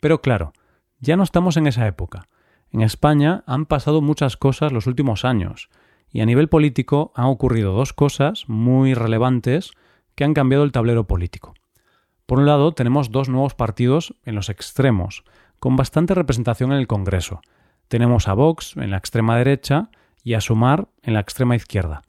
Pero 0.00 0.20
claro, 0.20 0.52
ya 0.98 1.16
no 1.16 1.22
estamos 1.22 1.56
en 1.56 1.68
esa 1.68 1.86
época. 1.86 2.28
En 2.72 2.80
España 2.82 3.44
han 3.46 3.64
pasado 3.64 4.02
muchas 4.02 4.36
cosas 4.36 4.72
los 4.72 4.88
últimos 4.88 5.24
años 5.24 5.70
y 6.10 6.20
a 6.20 6.26
nivel 6.26 6.48
político 6.48 7.12
han 7.14 7.26
ocurrido 7.26 7.72
dos 7.72 7.92
cosas 7.92 8.44
muy 8.48 8.94
relevantes 8.94 9.72
que 10.14 10.24
han 10.24 10.34
cambiado 10.34 10.64
el 10.64 10.72
tablero 10.72 11.06
político. 11.06 11.54
Por 12.26 12.38
un 12.38 12.46
lado, 12.46 12.72
tenemos 12.72 13.10
dos 13.10 13.28
nuevos 13.28 13.54
partidos 13.54 14.14
en 14.24 14.34
los 14.34 14.48
extremos, 14.48 15.24
con 15.60 15.76
bastante 15.76 16.14
representación 16.14 16.72
en 16.72 16.78
el 16.78 16.86
Congreso. 16.86 17.40
Tenemos 17.88 18.26
a 18.28 18.34
Vox 18.34 18.76
en 18.76 18.90
la 18.90 18.96
extrema 18.96 19.36
derecha 19.36 19.90
y 20.24 20.34
a 20.34 20.40
Sumar 20.40 20.88
en 21.02 21.14
la 21.14 21.20
extrema 21.20 21.54
izquierda. 21.54 22.02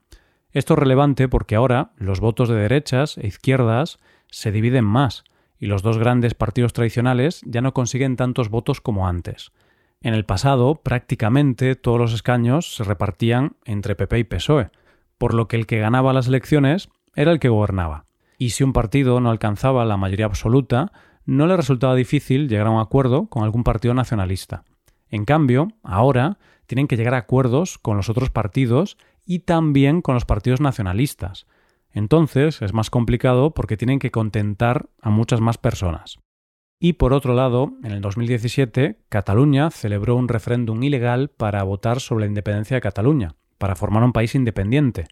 Esto 0.52 0.74
es 0.74 0.80
relevante 0.80 1.28
porque 1.28 1.56
ahora 1.56 1.92
los 1.98 2.20
votos 2.20 2.50
de 2.50 2.56
derechas 2.56 3.18
e 3.18 3.28
izquierdas 3.28 4.00
se 4.32 4.52
dividen 4.52 4.86
más 4.86 5.24
y 5.60 5.68
los 5.68 5.84
dos 5.84 5.98
grandes 5.98 6.34
partidos 6.34 6.74
tradicionales 6.74 7.42
ya 7.46 7.62
no 7.62 7.74
consiguen 7.74 8.16
tantos 8.16 8.50
votos 8.50 8.82
como 8.82 9.08
antes. 9.08 9.52
En 10.02 10.14
el 10.14 10.26
pasado, 10.26 10.76
prácticamente 10.76 11.76
todos 11.76 12.00
los 12.00 12.14
escaños 12.14 12.76
se 12.76 12.84
repartían 12.84 13.56
entre 13.66 13.96
PP 13.96 14.20
y 14.20 14.24
PSOE, 14.24 14.70
por 15.18 15.34
lo 15.34 15.48
que 15.48 15.56
el 15.56 15.66
que 15.66 15.80
ganaba 15.80 16.14
las 16.14 16.28
elecciones 16.28 16.90
era 17.16 17.32
el 17.32 17.40
que 17.40 17.50
gobernaba. 17.50 18.06
Y 18.38 18.52
si 18.52 18.64
un 18.64 18.74
partido 18.74 19.20
no 19.20 19.32
alcanzaba 19.32 19.86
la 19.86 19.98
mayoría 19.98 20.28
absoluta, 20.28 20.92
no 21.26 21.48
le 21.48 21.58
resultaba 21.58 21.96
difícil 21.96 22.48
llegar 22.48 22.68
a 22.68 22.72
un 22.72 22.80
acuerdo 22.80 23.28
con 23.28 23.44
algún 23.44 23.64
partido 23.64 23.94
nacionalista. 23.94 24.64
En 25.10 25.26
cambio, 25.26 25.70
ahora 25.84 26.38
tienen 26.68 26.88
que 26.88 26.98
llegar 26.98 27.16
a 27.16 27.20
acuerdos 27.20 27.78
con 27.78 27.98
los 27.98 28.10
otros 28.10 28.30
partidos 28.30 28.98
y 29.26 29.40
también 29.40 30.02
con 30.02 30.14
los 30.14 30.26
partidos 30.26 30.62
nacionalistas. 30.62 31.48
Entonces 31.92 32.62
es 32.62 32.74
más 32.74 32.90
complicado 32.90 33.52
porque 33.54 33.78
tienen 33.78 34.00
que 34.00 34.12
contentar 34.12 34.90
a 35.02 35.10
muchas 35.10 35.42
más 35.42 35.58
personas. 35.58 36.20
Y 36.80 36.94
por 36.94 37.14
otro 37.14 37.34
lado, 37.34 37.74
en 37.84 37.92
el 37.92 38.02
2017, 38.02 39.00
Cataluña 39.10 39.72
celebró 39.72 40.16
un 40.16 40.28
referéndum 40.28 40.82
ilegal 40.84 41.30
para 41.30 41.64
votar 41.64 42.00
sobre 42.00 42.26
la 42.26 42.28
independencia 42.28 42.76
de 42.76 42.82
Cataluña, 42.82 43.36
para 43.58 43.76
formar 43.76 44.04
un 44.04 44.14
país 44.14 44.36
independiente. 44.36 45.08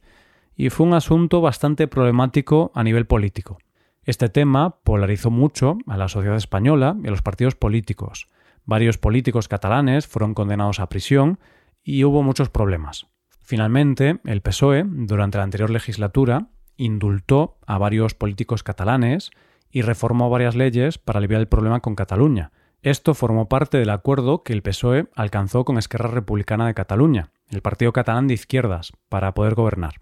Y 0.55 0.69
fue 0.69 0.85
un 0.85 0.93
asunto 0.93 1.41
bastante 1.41 1.87
problemático 1.87 2.71
a 2.75 2.83
nivel 2.83 3.07
político. 3.07 3.57
Este 4.03 4.29
tema 4.29 4.77
polarizó 4.83 5.31
mucho 5.31 5.79
a 5.87 5.97
la 5.97 6.07
sociedad 6.07 6.37
española 6.37 6.95
y 7.03 7.07
a 7.07 7.11
los 7.11 7.23
partidos 7.23 7.55
políticos. 7.55 8.27
Varios 8.63 8.99
políticos 8.99 9.47
catalanes 9.47 10.05
fueron 10.05 10.35
condenados 10.35 10.79
a 10.79 10.89
prisión 10.89 11.39
y 11.83 12.03
hubo 12.03 12.21
muchos 12.21 12.49
problemas. 12.49 13.07
Finalmente, 13.41 14.19
el 14.25 14.41
PSOE, 14.41 14.83
durante 14.87 15.39
la 15.39 15.43
anterior 15.43 15.71
legislatura, 15.71 16.49
indultó 16.77 17.57
a 17.65 17.79
varios 17.79 18.13
políticos 18.13 18.61
catalanes 18.61 19.31
y 19.71 19.81
reformó 19.81 20.29
varias 20.29 20.55
leyes 20.55 20.97
para 20.97 21.19
aliviar 21.19 21.41
el 21.41 21.47
problema 21.47 21.79
con 21.79 21.95
Cataluña. 21.95 22.51
Esto 22.81 23.13
formó 23.13 23.49
parte 23.49 23.77
del 23.77 23.89
acuerdo 23.89 24.43
que 24.43 24.53
el 24.53 24.61
PSOE 24.61 25.07
alcanzó 25.15 25.65
con 25.65 25.77
Esquerra 25.77 26.09
Republicana 26.09 26.67
de 26.67 26.75
Cataluña, 26.75 27.31
el 27.49 27.61
partido 27.61 27.91
catalán 27.93 28.27
de 28.27 28.35
izquierdas, 28.35 28.93
para 29.09 29.33
poder 29.33 29.55
gobernar. 29.55 29.95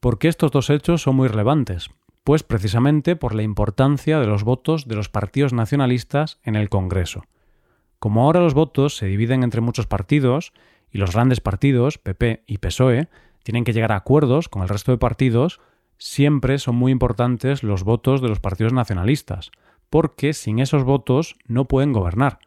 ¿Por 0.00 0.18
qué 0.18 0.28
estos 0.28 0.52
dos 0.52 0.70
hechos 0.70 1.02
son 1.02 1.16
muy 1.16 1.26
relevantes? 1.26 1.90
Pues 2.22 2.44
precisamente 2.44 3.16
por 3.16 3.34
la 3.34 3.42
importancia 3.42 4.20
de 4.20 4.26
los 4.26 4.44
votos 4.44 4.86
de 4.86 4.94
los 4.94 5.08
partidos 5.08 5.52
nacionalistas 5.52 6.38
en 6.44 6.54
el 6.54 6.68
Congreso. 6.68 7.24
Como 7.98 8.22
ahora 8.22 8.40
los 8.40 8.54
votos 8.54 8.96
se 8.96 9.06
dividen 9.06 9.42
entre 9.42 9.60
muchos 9.60 9.86
partidos 9.86 10.52
y 10.90 10.98
los 10.98 11.12
grandes 11.12 11.40
partidos, 11.40 11.98
PP 11.98 12.44
y 12.46 12.58
PSOE, 12.58 13.08
tienen 13.42 13.64
que 13.64 13.72
llegar 13.72 13.92
a 13.92 13.96
acuerdos 13.96 14.48
con 14.48 14.62
el 14.62 14.68
resto 14.68 14.92
de 14.92 14.98
partidos, 14.98 15.60
siempre 15.98 16.58
son 16.58 16.76
muy 16.76 16.92
importantes 16.92 17.62
los 17.62 17.84
votos 17.84 18.22
de 18.22 18.28
los 18.28 18.40
partidos 18.40 18.72
nacionalistas, 18.72 19.50
porque 19.90 20.32
sin 20.32 20.58
esos 20.58 20.84
votos 20.84 21.36
no 21.46 21.66
pueden 21.66 21.92
gobernar. 21.92 22.38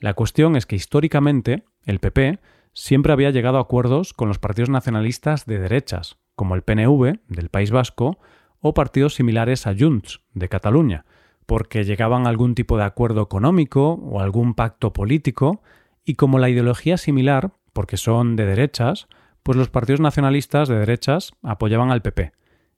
La 0.00 0.14
cuestión 0.14 0.56
es 0.56 0.66
que 0.66 0.76
históricamente 0.76 1.64
el 1.84 2.00
PP 2.00 2.38
siempre 2.72 3.12
había 3.12 3.30
llegado 3.30 3.58
a 3.58 3.62
acuerdos 3.62 4.12
con 4.12 4.28
los 4.28 4.38
partidos 4.38 4.70
nacionalistas 4.70 5.46
de 5.46 5.58
derechas, 5.58 6.18
como 6.36 6.54
el 6.54 6.62
PNV 6.62 7.18
del 7.28 7.48
País 7.48 7.70
Vasco 7.70 8.18
o 8.60 8.74
partidos 8.74 9.14
similares 9.14 9.66
a 9.66 9.74
Junts 9.76 10.20
de 10.34 10.48
Cataluña, 10.48 11.04
porque 11.46 11.84
llegaban 11.84 12.26
a 12.26 12.28
algún 12.28 12.54
tipo 12.54 12.76
de 12.76 12.84
acuerdo 12.84 13.22
económico 13.22 13.94
o 13.94 14.20
algún 14.20 14.54
pacto 14.54 14.92
político, 14.92 15.62
y 16.04 16.14
como 16.14 16.38
la 16.38 16.48
ideología 16.48 16.94
es 16.94 17.00
similar, 17.00 17.52
porque 17.72 17.96
son 17.96 18.36
de 18.36 18.46
derechas, 18.46 19.08
pues 19.42 19.56
los 19.56 19.68
partidos 19.68 20.00
nacionalistas 20.00 20.68
de 20.68 20.78
derechas 20.78 21.32
apoyaban 21.42 21.90
al 21.90 22.02
PP. 22.02 22.32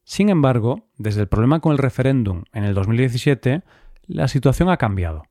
Sin 0.05 0.29
embargo, 0.29 0.89
desde 0.97 1.21
el 1.23 1.29
problema 1.29 1.61
con 1.61 1.73
el 1.73 1.79
referéndum 1.79 2.45
en 2.53 2.65
el 2.65 2.75
2017, 2.75 3.63
la 4.07 4.29
situación 4.29 4.69
ha 4.71 4.77
cambiado. 4.77 5.25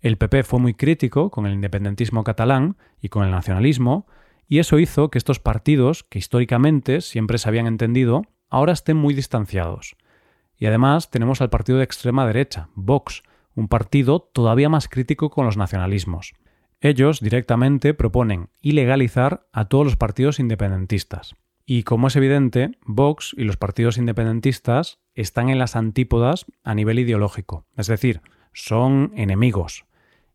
El 0.00 0.18
PP 0.18 0.42
fue 0.42 0.60
muy 0.60 0.74
crítico 0.74 1.30
con 1.30 1.46
el 1.46 1.54
independentismo 1.54 2.22
catalán 2.22 2.76
y 3.00 3.08
con 3.08 3.24
el 3.24 3.30
nacionalismo, 3.30 4.06
y 4.46 4.58
eso 4.58 4.78
hizo 4.78 5.10
que 5.10 5.18
estos 5.18 5.40
partidos, 5.40 6.04
que 6.04 6.18
históricamente 6.18 7.00
siempre 7.00 7.38
se 7.38 7.48
habían 7.48 7.66
entendido, 7.66 8.22
ahora 8.48 8.72
estén 8.72 8.96
muy 8.96 9.14
distanciados. 9.14 9.96
Y 10.56 10.66
además 10.66 11.10
tenemos 11.10 11.40
al 11.40 11.50
partido 11.50 11.78
de 11.78 11.84
extrema 11.84 12.26
derecha, 12.26 12.68
Vox, 12.74 13.22
un 13.54 13.68
partido 13.68 14.20
todavía 14.20 14.68
más 14.68 14.88
crítico 14.88 15.30
con 15.30 15.46
los 15.46 15.56
nacionalismos. 15.56 16.34
Ellos 16.80 17.20
directamente 17.20 17.94
proponen 17.94 18.50
ilegalizar 18.60 19.48
a 19.52 19.64
todos 19.64 19.86
los 19.86 19.96
partidos 19.96 20.38
independentistas. 20.38 21.36
Y 21.68 21.82
como 21.82 22.06
es 22.06 22.14
evidente, 22.14 22.78
Vox 22.84 23.34
y 23.36 23.42
los 23.42 23.56
partidos 23.56 23.98
independentistas 23.98 25.00
están 25.14 25.48
en 25.48 25.58
las 25.58 25.74
antípodas 25.74 26.46
a 26.62 26.76
nivel 26.76 27.00
ideológico, 27.00 27.66
es 27.76 27.88
decir, 27.88 28.22
son 28.52 29.10
enemigos. 29.16 29.84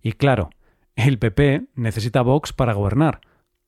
Y 0.01 0.11
claro, 0.11 0.50
el 0.95 1.19
PP 1.19 1.67
necesita 1.73 2.21
Vox 2.21 2.51
para 2.51 2.73
gobernar, 2.73 3.21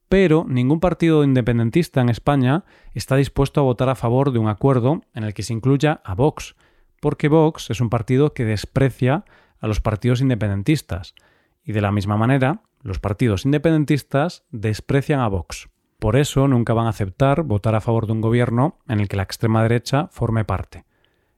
pero 0.10 0.46
ningún 0.46 0.82
partido 0.82 1.24
independentista 1.24 2.02
en 2.02 2.10
España 2.10 2.66
está 2.94 3.16
dispuesto 3.16 3.62
a 3.62 3.64
votar 3.64 3.88
a 3.88 3.96
favor 3.96 4.34
de 4.34 4.40
un 4.40 4.50
acuerdo 4.50 5.02
en 5.14 5.24
el 5.24 5.34
que 5.34 5.44
se 5.44 5.54
incluya 5.54 6.02
a 6.04 6.16
Vox, 6.16 6.58
porque 7.00 7.30
Vox 7.30 7.70
es 7.70 7.80
un 7.80 7.90
partido 7.90 8.34
que 8.34 8.44
desprecia 8.44 9.24
a 9.62 9.68
los 9.68 9.80
partidos 9.80 10.20
independentistas, 10.20 11.16
y 11.64 11.72
de 11.72 11.82
la 11.82 11.94
misma 11.94 12.18
manera, 12.18 12.62
los 12.82 13.00
partidos 13.00 13.46
independentistas 13.46 14.44
desprecian 14.52 15.22
a 15.22 15.30
Vox. 15.30 15.70
Por 16.04 16.18
eso 16.18 16.50
nunca 16.50 16.74
van 16.74 16.88
a 16.88 16.90
aceptar 16.90 17.44
votar 17.44 17.76
a 17.76 17.80
favor 17.80 18.08
de 18.08 18.12
un 18.12 18.20
gobierno 18.20 18.78
en 18.90 19.00
el 19.00 19.08
que 19.08 19.16
la 19.16 19.24
extrema 19.24 19.64
derecha 19.64 20.10
forme 20.12 20.44
parte. 20.44 20.84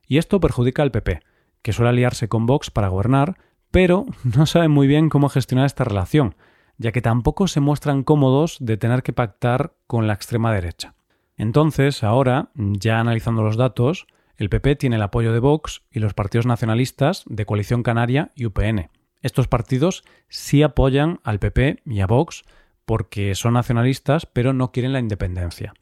Y 0.08 0.18
esto 0.18 0.40
perjudica 0.40 0.82
al 0.82 0.90
PP, 0.90 1.20
que 1.62 1.72
suele 1.72 1.90
aliarse 1.90 2.28
con 2.30 2.48
Vox 2.48 2.72
para 2.72 2.88
gobernar, 2.88 3.38
pero 3.70 4.08
no 4.36 4.48
sabe 4.48 4.68
muy 4.68 4.88
bien 4.88 5.10
cómo 5.10 5.30
gestionar 5.30 5.68
esta 5.68 5.84
relación, 5.84 6.34
ya 6.80 6.92
que 6.92 7.04
tampoco 7.04 7.48
se 7.48 7.60
muestran 7.60 8.02
cómodos 8.02 8.58
de 8.60 8.76
tener 8.76 9.04
que 9.04 9.14
pactar 9.14 9.76
con 9.86 10.08
la 10.08 10.14
extrema 10.14 10.52
derecha. 10.52 10.96
Entonces, 11.38 12.04
ahora, 12.04 12.50
ya 12.56 13.00
analizando 13.00 13.44
los 13.44 13.58
datos, 13.58 14.08
el 14.36 14.50
PP 14.50 14.78
tiene 14.78 14.96
el 14.96 15.04
apoyo 15.04 15.32
de 15.32 15.42
Vox 15.42 15.84
y 15.92 16.00
los 16.00 16.16
partidos 16.16 16.48
nacionalistas 16.48 17.24
de 17.28 17.46
Coalición 17.46 17.84
Canaria 17.84 18.32
y 18.34 18.48
UPN. 18.48 18.90
Estos 19.22 19.48
partidos 19.48 20.04
sí 20.28 20.64
apoyan 20.64 21.20
al 21.24 21.38
PP 21.38 21.84
y 21.86 22.00
a 22.00 22.08
Vox 22.08 22.46
porque 22.86 23.36
son 23.36 23.54
nacionalistas 23.54 24.26
pero 24.26 24.54
no 24.54 24.72
quieren 24.72 24.94
la 24.94 25.00
independencia. 25.00 25.74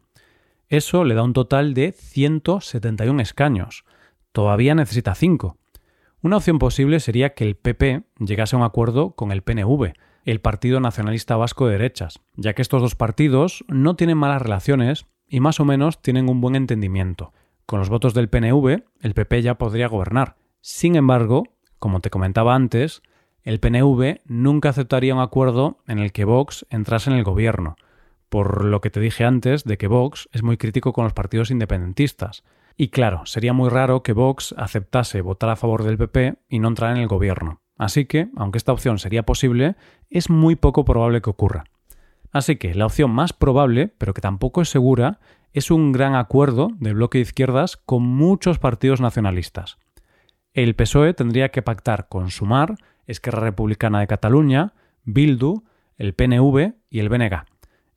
Eso 0.69 1.03
le 1.03 1.15
da 1.15 1.23
un 1.23 1.33
total 1.33 1.73
de 1.73 1.91
171 1.91 3.21
escaños. 3.21 3.85
Todavía 4.31 4.73
necesita 4.73 5.13
5. 5.13 5.57
Una 6.21 6.37
opción 6.37 6.57
posible 6.57 6.99
sería 6.99 7.33
que 7.33 7.43
el 7.43 7.55
PP 7.55 8.03
llegase 8.19 8.55
a 8.55 8.59
un 8.59 8.65
acuerdo 8.65 9.11
con 9.11 9.31
el 9.31 9.43
PNV, 9.43 9.93
el 10.23 10.39
Partido 10.39 10.79
Nacionalista 10.79 11.35
Vasco 11.35 11.67
de 11.67 11.73
Derechas, 11.73 12.21
ya 12.35 12.53
que 12.53 12.61
estos 12.61 12.81
dos 12.81 12.95
partidos 12.95 13.65
no 13.67 13.95
tienen 13.95 14.17
malas 14.17 14.41
relaciones 14.41 15.05
y 15.27 15.41
más 15.41 15.59
o 15.59 15.65
menos 15.65 16.01
tienen 16.01 16.29
un 16.29 16.41
buen 16.41 16.55
entendimiento. 16.55 17.33
Con 17.65 17.79
los 17.79 17.89
votos 17.89 18.13
del 18.13 18.29
PNV, 18.29 18.83
el 19.01 19.13
PP 19.13 19.41
ya 19.41 19.57
podría 19.57 19.87
gobernar. 19.87 20.35
Sin 20.61 20.95
embargo, 20.95 21.43
como 21.79 21.99
te 21.99 22.09
comentaba 22.09 22.55
antes, 22.55 23.01
el 23.43 23.59
PNV 23.59 24.21
nunca 24.25 24.69
aceptaría 24.69 25.13
un 25.13 25.21
acuerdo 25.21 25.77
en 25.87 25.99
el 25.99 26.11
que 26.11 26.25
Vox 26.25 26.65
entrase 26.69 27.09
en 27.09 27.17
el 27.17 27.23
gobierno, 27.23 27.75
por 28.29 28.63
lo 28.63 28.81
que 28.81 28.89
te 28.89 28.99
dije 28.99 29.25
antes 29.25 29.63
de 29.63 29.77
que 29.77 29.87
Vox 29.87 30.29
es 30.31 30.43
muy 30.43 30.57
crítico 30.57 30.93
con 30.93 31.03
los 31.03 31.13
partidos 31.13 31.51
independentistas. 31.51 32.43
Y 32.77 32.87
claro, 32.87 33.25
sería 33.25 33.53
muy 33.53 33.69
raro 33.69 34.01
que 34.01 34.13
Vox 34.13 34.55
aceptase 34.57 35.21
votar 35.21 35.49
a 35.49 35.55
favor 35.55 35.83
del 35.83 35.97
PP 35.97 36.35
y 36.49 36.59
no 36.59 36.69
entrar 36.69 36.95
en 36.95 37.01
el 37.01 37.07
gobierno. 37.07 37.61
Así 37.77 38.05
que, 38.05 38.29
aunque 38.35 38.57
esta 38.57 38.71
opción 38.71 38.97
sería 38.97 39.23
posible, 39.23 39.75
es 40.09 40.29
muy 40.29 40.55
poco 40.55 40.85
probable 40.85 41.21
que 41.21 41.29
ocurra. 41.29 41.65
Así 42.31 42.55
que 42.55 42.73
la 42.73 42.85
opción 42.85 43.11
más 43.11 43.33
probable, 43.33 43.93
pero 43.97 44.13
que 44.13 44.21
tampoco 44.21 44.61
es 44.61 44.69
segura, 44.69 45.19
es 45.51 45.69
un 45.69 45.91
gran 45.91 46.15
acuerdo 46.15 46.69
del 46.79 46.95
bloque 46.95 47.19
de 47.19 47.23
izquierdas 47.23 47.77
con 47.77 48.03
muchos 48.03 48.57
partidos 48.57 49.01
nacionalistas. 49.01 49.77
El 50.53 50.75
PSOE 50.75 51.13
tendría 51.13 51.49
que 51.49 51.61
pactar 51.61 52.07
con 52.09 52.31
Sumar, 52.31 52.75
Esquerra 53.07 53.41
Republicana 53.41 53.99
de 53.99 54.07
Cataluña, 54.07 54.73
Bildu, 55.03 55.63
el 55.97 56.13
PNV 56.13 56.73
y 56.89 56.99
el 56.99 57.09
BNG. 57.09 57.45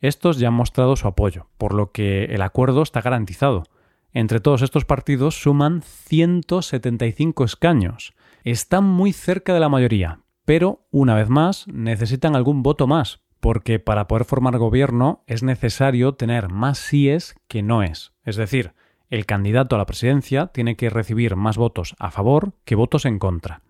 Estos 0.01 0.39
ya 0.39 0.49
han 0.49 0.55
mostrado 0.55 0.97
su 0.97 1.09
apoyo, 1.09 1.49
por 1.59 1.75
lo 1.75 1.93
que 1.93 2.25
el 2.25 2.43
acuerdo 2.43 2.83
está 2.83 3.01
garantizado. 3.01 3.65
Entre 4.13 4.41
todos 4.41 4.63
estos 4.63 4.85
partidos 4.85 5.41
suman 5.41 5.83
175 5.83 7.45
escaños, 7.45 8.15
están 8.45 8.85
muy 8.85 9.13
cerca 9.13 9.53
de 9.55 9.61
la 9.61 9.69
mayoría, 9.69 10.21
pero 10.45 10.87
una 10.91 11.15
vez 11.15 11.29
más 11.29 11.67
necesitan 11.69 12.37
algún 12.37 12.63
voto 12.63 12.87
más, 12.87 13.21
porque 13.41 13.79
para 13.79 14.07
poder 14.07 14.25
formar 14.25 14.59
gobierno 14.59 15.23
es 15.27 15.43
necesario 15.43 16.15
tener 16.15 16.49
más 16.49 16.79
síes 16.79 17.35
que 17.49 17.63
noes. 17.63 18.13
Es 18.25 18.37
decir, 18.37 18.75
el 19.11 19.27
candidato 19.27 19.77
a 19.77 19.79
la 19.79 19.87
presidencia 19.87 20.49
tiene 20.49 20.77
que 20.77 20.91
recibir 20.91 21.37
más 21.37 21.57
votos 21.57 21.95
a 21.99 22.11
favor 22.11 22.55
que 22.65 22.75
votos 22.75 23.05
en 23.05 23.19
contra. 23.19 23.63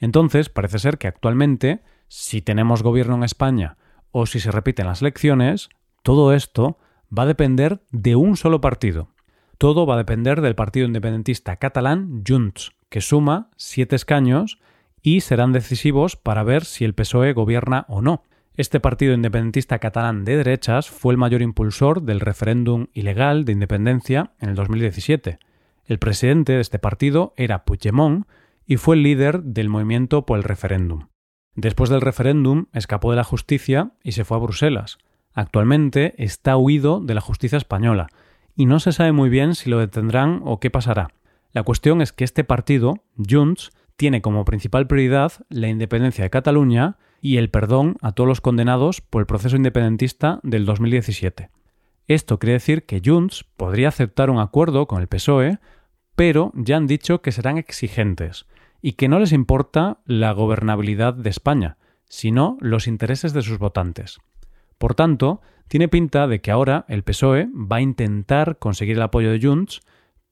Entonces, 0.00 0.48
parece 0.48 0.78
ser 0.78 0.98
que 0.98 1.06
actualmente, 1.06 1.82
si 2.08 2.42
tenemos 2.42 2.82
gobierno 2.82 3.14
en 3.16 3.22
España 3.22 3.76
o 4.10 4.26
si 4.26 4.40
se 4.40 4.50
repiten 4.50 4.86
las 4.86 5.02
elecciones, 5.02 5.68
todo 6.02 6.32
esto 6.32 6.78
va 7.16 7.24
a 7.24 7.26
depender 7.26 7.82
de 7.90 8.16
un 8.16 8.36
solo 8.36 8.60
partido. 8.60 9.10
Todo 9.58 9.86
va 9.86 9.94
a 9.94 9.98
depender 9.98 10.40
del 10.40 10.54
partido 10.54 10.86
independentista 10.86 11.56
catalán 11.56 12.22
Junts, 12.26 12.72
que 12.88 13.02
suma 13.02 13.50
siete 13.56 13.94
escaños 13.94 14.58
y 15.02 15.20
serán 15.20 15.52
decisivos 15.52 16.16
para 16.16 16.42
ver 16.42 16.64
si 16.64 16.84
el 16.84 16.94
PSOE 16.94 17.34
gobierna 17.34 17.84
o 17.88 18.00
no. 18.00 18.24
Este 18.56 18.80
partido 18.80 19.14
independentista 19.14 19.78
catalán 19.78 20.24
de 20.24 20.36
derechas 20.36 20.90
fue 20.90 21.12
el 21.12 21.18
mayor 21.18 21.42
impulsor 21.42 22.02
del 22.02 22.20
referéndum 22.20 22.86
ilegal 22.92 23.44
de 23.44 23.52
independencia 23.52 24.32
en 24.40 24.50
el 24.50 24.54
2017. 24.54 25.38
El 25.86 25.98
presidente 25.98 26.54
de 26.54 26.60
este 26.60 26.78
partido 26.78 27.32
era 27.36 27.64
Puigdemont 27.64 28.26
y 28.70 28.76
fue 28.76 28.94
el 28.94 29.02
líder 29.02 29.42
del 29.42 29.68
movimiento 29.68 30.24
por 30.24 30.38
el 30.38 30.44
referéndum. 30.44 31.08
Después 31.56 31.90
del 31.90 32.00
referéndum 32.00 32.66
escapó 32.72 33.10
de 33.10 33.16
la 33.16 33.24
justicia 33.24 33.94
y 34.04 34.12
se 34.12 34.24
fue 34.24 34.36
a 34.36 34.40
Bruselas. 34.40 34.98
Actualmente 35.32 36.14
está 36.22 36.56
huido 36.56 37.00
de 37.00 37.14
la 37.14 37.20
justicia 37.20 37.58
española 37.58 38.06
y 38.54 38.66
no 38.66 38.78
se 38.78 38.92
sabe 38.92 39.10
muy 39.10 39.28
bien 39.28 39.56
si 39.56 39.70
lo 39.70 39.80
detendrán 39.80 40.40
o 40.44 40.60
qué 40.60 40.70
pasará. 40.70 41.08
La 41.50 41.64
cuestión 41.64 42.00
es 42.00 42.12
que 42.12 42.22
este 42.22 42.44
partido, 42.44 43.02
Junts, 43.16 43.72
tiene 43.96 44.22
como 44.22 44.44
principal 44.44 44.86
prioridad 44.86 45.32
la 45.48 45.66
independencia 45.66 46.22
de 46.22 46.30
Cataluña 46.30 46.96
y 47.20 47.38
el 47.38 47.50
perdón 47.50 47.96
a 48.02 48.12
todos 48.12 48.28
los 48.28 48.40
condenados 48.40 49.00
por 49.00 49.20
el 49.20 49.26
proceso 49.26 49.56
independentista 49.56 50.38
del 50.44 50.64
2017. 50.64 51.50
Esto 52.06 52.38
quiere 52.38 52.52
decir 52.52 52.86
que 52.86 53.02
Junts 53.04 53.44
podría 53.56 53.88
aceptar 53.88 54.30
un 54.30 54.38
acuerdo 54.38 54.86
con 54.86 55.00
el 55.00 55.08
PSOE, 55.08 55.58
pero 56.14 56.52
ya 56.54 56.76
han 56.76 56.86
dicho 56.86 57.20
que 57.20 57.32
serán 57.32 57.58
exigentes 57.58 58.46
y 58.82 58.92
que 58.92 59.08
no 59.08 59.18
les 59.18 59.32
importa 59.32 59.98
la 60.04 60.32
gobernabilidad 60.32 61.14
de 61.14 61.30
España, 61.30 61.76
sino 62.08 62.56
los 62.60 62.86
intereses 62.86 63.32
de 63.32 63.42
sus 63.42 63.58
votantes. 63.58 64.18
Por 64.78 64.94
tanto, 64.94 65.40
tiene 65.68 65.88
pinta 65.88 66.26
de 66.26 66.40
que 66.40 66.50
ahora 66.50 66.84
el 66.88 67.04
PSOE 67.04 67.48
va 67.54 67.76
a 67.76 67.80
intentar 67.80 68.58
conseguir 68.58 68.96
el 68.96 69.02
apoyo 69.02 69.30
de 69.30 69.40
Junts, 69.40 69.82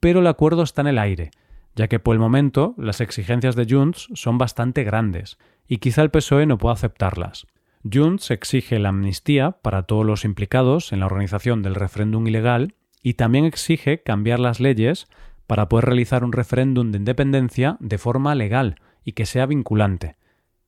pero 0.01 0.21
el 0.21 0.27
acuerdo 0.27 0.63
está 0.63 0.81
en 0.81 0.89
el 0.89 0.99
aire, 0.99 1.31
ya 1.77 1.87
que 1.87 2.01
por 2.01 2.15
el 2.15 2.21
momento 2.21 2.75
las 2.77 3.01
exigencias 3.01 3.55
de 3.55 3.67
Junts 3.69 4.09
son 4.15 4.39
bastante 4.39 4.83
grandes 4.83 5.39
y 5.69 5.79
quizá 5.79 6.03
el 6.03 6.11
PSOE 6.11 6.47
no 6.47 6.59
pueda 6.59 6.75
aceptarlas. 6.75 7.47
Junts 7.85 8.31
exige 8.31 8.79
la 8.79 8.89
amnistía 8.89 9.53
para 9.53 9.83
todos 9.85 10.05
los 10.05 10.25
implicados 10.25 10.93
en 10.93 11.01
la 11.01 11.07
organización 11.07 11.63
del 11.63 11.77
referéndum 11.77 12.27
ilegal 12.27 12.75
y 13.03 13.15
también 13.15 13.45
exige 13.45 14.03
cambiar 14.03 14.41
las 14.41 14.59
leyes 14.59 15.07
para 15.49 15.69
poder 15.69 15.87
realizar 15.87 16.23
un 16.23 16.33
referéndum 16.33 16.93
de 16.93 16.99
independencia 16.99 17.77
de 17.81 17.99
forma 17.99 18.37
legal 18.37 18.77
y 19.05 19.13
que 19.13 19.27
sea 19.27 19.47
vinculante. 19.47 20.15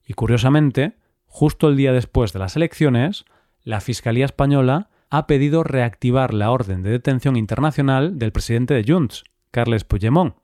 Y 0.05 0.15
curiosamente, 0.15 0.97
justo 1.27 1.69
el 1.69 1.77
día 1.77 1.93
después 1.93 2.33
de 2.33 2.41
las 2.41 2.57
elecciones, 2.57 3.25
la 3.63 3.81
Fiscalía 3.81 4.25
Española 4.25 4.91
ha 5.09 5.29
pedido 5.29 5.63
reactivar 5.63 6.35
la 6.35 6.51
orden 6.51 6.83
de 6.83 6.91
detención 6.91 7.37
internacional 7.37 8.19
del 8.19 8.33
presidente 8.33 8.75
de 8.75 8.85
Junts, 8.93 9.23
Carles 9.53 9.85
Puigdemont. 9.85 10.35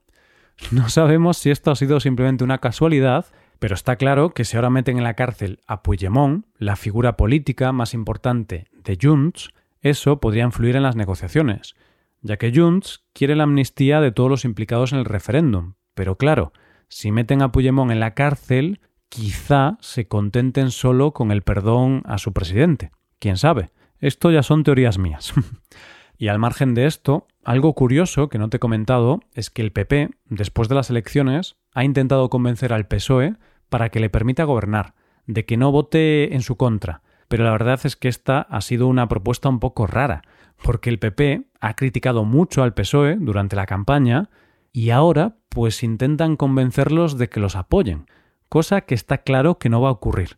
No 0.71 0.87
sabemos 0.87 1.37
si 1.37 1.51
esto 1.51 1.71
ha 1.71 1.75
sido 1.75 1.99
simplemente 1.99 2.45
una 2.45 2.59
casualidad 2.59 3.25
pero 3.59 3.75
está 3.75 3.95
claro 3.95 4.33
que 4.33 4.45
si 4.45 4.55
ahora 4.55 4.69
meten 4.69 4.97
en 4.97 5.03
la 5.03 5.15
cárcel 5.15 5.61
a 5.67 5.81
Puigdemont, 5.81 6.45
la 6.57 6.75
figura 6.75 7.17
política 7.17 7.71
más 7.71 7.93
importante 7.93 8.67
de 8.83 8.97
Junts, 9.01 9.49
eso 9.81 10.19
podría 10.19 10.43
influir 10.43 10.75
en 10.75 10.83
las 10.83 10.95
negociaciones, 10.95 11.75
ya 12.21 12.37
que 12.37 12.51
Junts 12.53 13.05
quiere 13.13 13.35
la 13.35 13.43
amnistía 13.43 14.01
de 14.01 14.11
todos 14.11 14.29
los 14.29 14.45
implicados 14.45 14.93
en 14.93 14.99
el 14.99 15.05
referéndum. 15.05 15.73
Pero 15.93 16.17
claro, 16.17 16.53
si 16.89 17.11
meten 17.11 17.41
a 17.41 17.51
Puigdemont 17.51 17.91
en 17.91 17.99
la 17.99 18.13
cárcel, 18.13 18.79
quizá 19.09 19.77
se 19.81 20.07
contenten 20.07 20.71
solo 20.71 21.13
con 21.13 21.31
el 21.31 21.41
perdón 21.41 22.03
a 22.05 22.17
su 22.17 22.33
presidente. 22.33 22.91
¿Quién 23.19 23.37
sabe? 23.37 23.71
Esto 23.99 24.31
ya 24.31 24.43
son 24.43 24.63
teorías 24.63 24.97
mías. 24.97 25.33
y 26.17 26.27
al 26.27 26.39
margen 26.39 26.73
de 26.73 26.85
esto, 26.85 27.27
algo 27.43 27.73
curioso 27.73 28.29
que 28.29 28.37
no 28.37 28.49
te 28.49 28.57
he 28.57 28.59
comentado 28.59 29.21
es 29.33 29.49
que 29.49 29.61
el 29.61 29.71
PP, 29.71 30.11
después 30.25 30.69
de 30.69 30.75
las 30.75 30.89
elecciones, 30.89 31.57
ha 31.73 31.83
intentado 31.83 32.29
convencer 32.29 32.73
al 32.73 32.87
PSOE 32.87 33.35
para 33.69 33.89
que 33.89 33.99
le 33.99 34.09
permita 34.09 34.43
gobernar, 34.43 34.93
de 35.25 35.45
que 35.45 35.57
no 35.57 35.71
vote 35.71 36.35
en 36.35 36.41
su 36.41 36.57
contra. 36.57 37.01
Pero 37.27 37.43
la 37.43 37.51
verdad 37.51 37.79
es 37.83 37.95
que 37.95 38.07
esta 38.07 38.41
ha 38.41 38.61
sido 38.61 38.87
una 38.87 39.07
propuesta 39.07 39.49
un 39.49 39.59
poco 39.59 39.87
rara, 39.87 40.21
porque 40.63 40.89
el 40.89 40.99
PP 40.99 41.47
ha 41.59 41.75
criticado 41.75 42.25
mucho 42.25 42.63
al 42.63 42.73
PSOE 42.73 43.17
durante 43.19 43.55
la 43.55 43.65
campaña 43.65 44.29
y 44.71 44.89
ahora 44.89 45.37
pues 45.49 45.83
intentan 45.83 46.35
convencerlos 46.35 47.17
de 47.17 47.29
que 47.29 47.39
los 47.39 47.55
apoyen, 47.55 48.05
cosa 48.49 48.81
que 48.81 48.95
está 48.95 49.19
claro 49.19 49.57
que 49.57 49.69
no 49.69 49.81
va 49.81 49.89
a 49.89 49.93
ocurrir. 49.93 50.37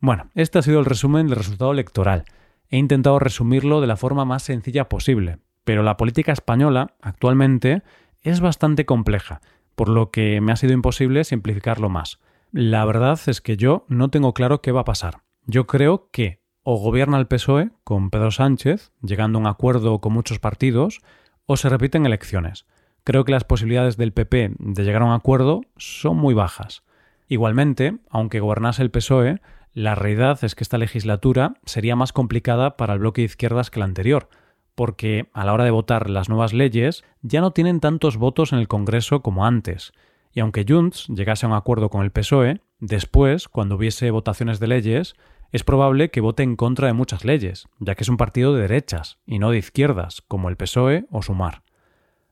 Bueno, 0.00 0.30
este 0.34 0.58
ha 0.58 0.62
sido 0.62 0.80
el 0.80 0.86
resumen 0.86 1.28
del 1.28 1.36
resultado 1.36 1.72
electoral. 1.72 2.24
He 2.68 2.78
intentado 2.78 3.18
resumirlo 3.18 3.80
de 3.80 3.86
la 3.86 3.96
forma 3.96 4.24
más 4.24 4.42
sencilla 4.42 4.88
posible, 4.88 5.38
pero 5.64 5.82
la 5.82 5.96
política 5.96 6.32
española 6.32 6.94
actualmente 7.00 7.82
es 8.22 8.40
bastante 8.40 8.86
compleja 8.86 9.40
por 9.80 9.88
lo 9.88 10.10
que 10.10 10.42
me 10.42 10.52
ha 10.52 10.56
sido 10.56 10.74
imposible 10.74 11.24
simplificarlo 11.24 11.88
más. 11.88 12.18
La 12.52 12.84
verdad 12.84 13.18
es 13.26 13.40
que 13.40 13.56
yo 13.56 13.86
no 13.88 14.10
tengo 14.10 14.34
claro 14.34 14.60
qué 14.60 14.72
va 14.72 14.82
a 14.82 14.84
pasar. 14.84 15.22
Yo 15.46 15.66
creo 15.66 16.10
que 16.12 16.39
o 16.72 16.76
gobierna 16.76 17.18
el 17.18 17.26
PSOE 17.26 17.70
con 17.82 18.10
Pedro 18.10 18.30
Sánchez, 18.30 18.92
llegando 19.02 19.38
a 19.38 19.40
un 19.40 19.48
acuerdo 19.48 20.00
con 20.00 20.12
muchos 20.12 20.38
partidos, 20.38 21.00
o 21.46 21.56
se 21.56 21.68
repiten 21.68 22.06
elecciones. 22.06 22.64
Creo 23.02 23.24
que 23.24 23.32
las 23.32 23.42
posibilidades 23.42 23.96
del 23.96 24.12
PP 24.12 24.52
de 24.56 24.84
llegar 24.84 25.02
a 25.02 25.06
un 25.06 25.12
acuerdo 25.12 25.62
son 25.76 26.16
muy 26.16 26.32
bajas. 26.32 26.84
Igualmente, 27.26 27.98
aunque 28.08 28.38
gobernase 28.38 28.82
el 28.82 28.92
PSOE, 28.92 29.40
la 29.72 29.96
realidad 29.96 30.38
es 30.44 30.54
que 30.54 30.62
esta 30.62 30.78
legislatura 30.78 31.54
sería 31.64 31.96
más 31.96 32.12
complicada 32.12 32.76
para 32.76 32.92
el 32.92 33.00
bloque 33.00 33.22
de 33.22 33.26
izquierdas 33.26 33.68
que 33.72 33.80
la 33.80 33.86
anterior, 33.86 34.28
porque 34.76 35.28
a 35.32 35.44
la 35.44 35.52
hora 35.54 35.64
de 35.64 35.72
votar 35.72 36.08
las 36.08 36.28
nuevas 36.28 36.52
leyes 36.52 37.02
ya 37.20 37.40
no 37.40 37.50
tienen 37.50 37.80
tantos 37.80 38.16
votos 38.16 38.52
en 38.52 38.60
el 38.60 38.68
Congreso 38.68 39.22
como 39.22 39.44
antes. 39.44 39.92
Y 40.32 40.38
aunque 40.38 40.64
Junts 40.68 41.08
llegase 41.08 41.46
a 41.46 41.48
un 41.48 41.56
acuerdo 41.56 41.88
con 41.88 42.04
el 42.04 42.12
PSOE, 42.12 42.60
después, 42.78 43.48
cuando 43.48 43.74
hubiese 43.74 44.12
votaciones 44.12 44.60
de 44.60 44.68
leyes, 44.68 45.16
es 45.52 45.64
probable 45.64 46.10
que 46.10 46.20
vote 46.20 46.42
en 46.42 46.56
contra 46.56 46.86
de 46.86 46.92
muchas 46.92 47.24
leyes, 47.24 47.68
ya 47.78 47.94
que 47.94 48.04
es 48.04 48.08
un 48.08 48.16
partido 48.16 48.54
de 48.54 48.62
derechas 48.62 49.18
y 49.26 49.38
no 49.38 49.50
de 49.50 49.58
izquierdas, 49.58 50.22
como 50.22 50.48
el 50.48 50.56
PSOE 50.56 51.06
o 51.10 51.22
Sumar. 51.22 51.62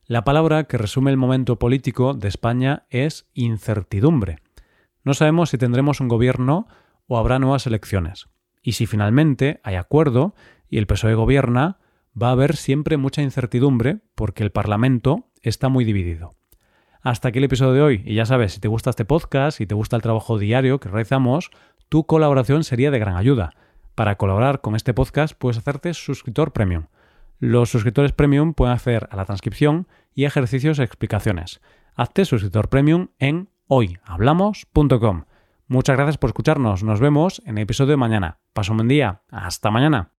La 0.07 0.25
palabra 0.25 0.65
que 0.65 0.79
resume 0.79 1.11
el 1.11 1.17
momento 1.17 1.59
político 1.59 2.15
de 2.15 2.29
España 2.29 2.87
es 2.91 3.29
incertidumbre. 3.35 4.39
No 5.05 5.15
sabemos 5.15 5.51
si 5.51 5.59
tendremos 5.59 6.01
un 6.01 6.09
gobierno 6.09 6.67
o 7.07 7.19
habrá 7.19 7.39
nuevas 7.39 7.67
elecciones. 7.67 8.29
Y 8.63 8.73
si 8.73 8.87
finalmente 8.87 9.61
hay 9.65 9.75
acuerdo 9.75 10.35
y 10.69 10.79
el 10.79 10.87
PSOE 10.87 11.15
gobierna, 11.15 11.79
va 12.21 12.29
a 12.29 12.33
haber 12.33 12.57
siempre 12.57 12.97
mucha 12.97 13.23
incertidumbre 13.23 13.99
porque 14.15 14.43
el 14.43 14.51
Parlamento 14.51 15.29
está 15.43 15.69
muy 15.69 15.85
dividido. 15.85 16.35
Hasta 17.01 17.29
aquí 17.29 17.39
el 17.39 17.45
episodio 17.45 17.73
de 17.73 17.83
hoy 17.83 18.03
y 18.05 18.15
ya 18.15 18.27
sabes, 18.27 18.53
si 18.53 18.61
te 18.61 18.69
gusta 18.69 18.91
este 18.91 19.05
podcast 19.05 19.61
y 19.61 19.67
te 19.67 19.75
gusta 19.75 19.97
el 19.97 20.03
trabajo 20.03 20.39
diario 20.39 20.81
que 20.81 20.89
realizamos, 20.89 21.51
tu 21.89 22.05
colaboración 22.05 22.65
sería 22.65 22.91
de 22.91 22.99
gran 22.99 23.17
ayuda. 23.17 23.55
Para 23.95 24.17
colaborar 24.17 24.61
con 24.61 24.77
este 24.77 24.95
podcast 24.95 25.35
puedes 25.37 25.59
hacerte 25.59 25.95
suscriptor 25.95 26.53
premium. 26.53 26.87
Los 27.39 27.71
suscriptores 27.71 28.13
premium 28.13 28.55
pueden 28.55 28.75
hacer 28.75 29.09
a 29.11 29.17
la 29.17 29.25
transcripción 29.25 29.89
y 30.15 30.25
ejercicios 30.25 30.79
e 30.79 30.85
explicaciones. 30.85 31.61
Hazte 31.95 32.25
suscriptor 32.25 32.69
premium 32.69 33.09
en 33.19 33.49
hoyhablamos.com. 33.67 35.25
Muchas 35.67 35.97
gracias 35.97 36.19
por 36.19 36.31
escucharnos. 36.31 36.83
Nos 36.83 37.01
vemos 37.01 37.43
en 37.45 37.59
el 37.59 37.65
episodio 37.65 37.91
de 37.91 37.97
mañana. 37.97 38.39
Paso 38.53 38.73
un 38.73 38.79
buen 38.79 38.89
día. 38.89 39.23
Hasta 39.31 39.71
mañana. 39.71 40.18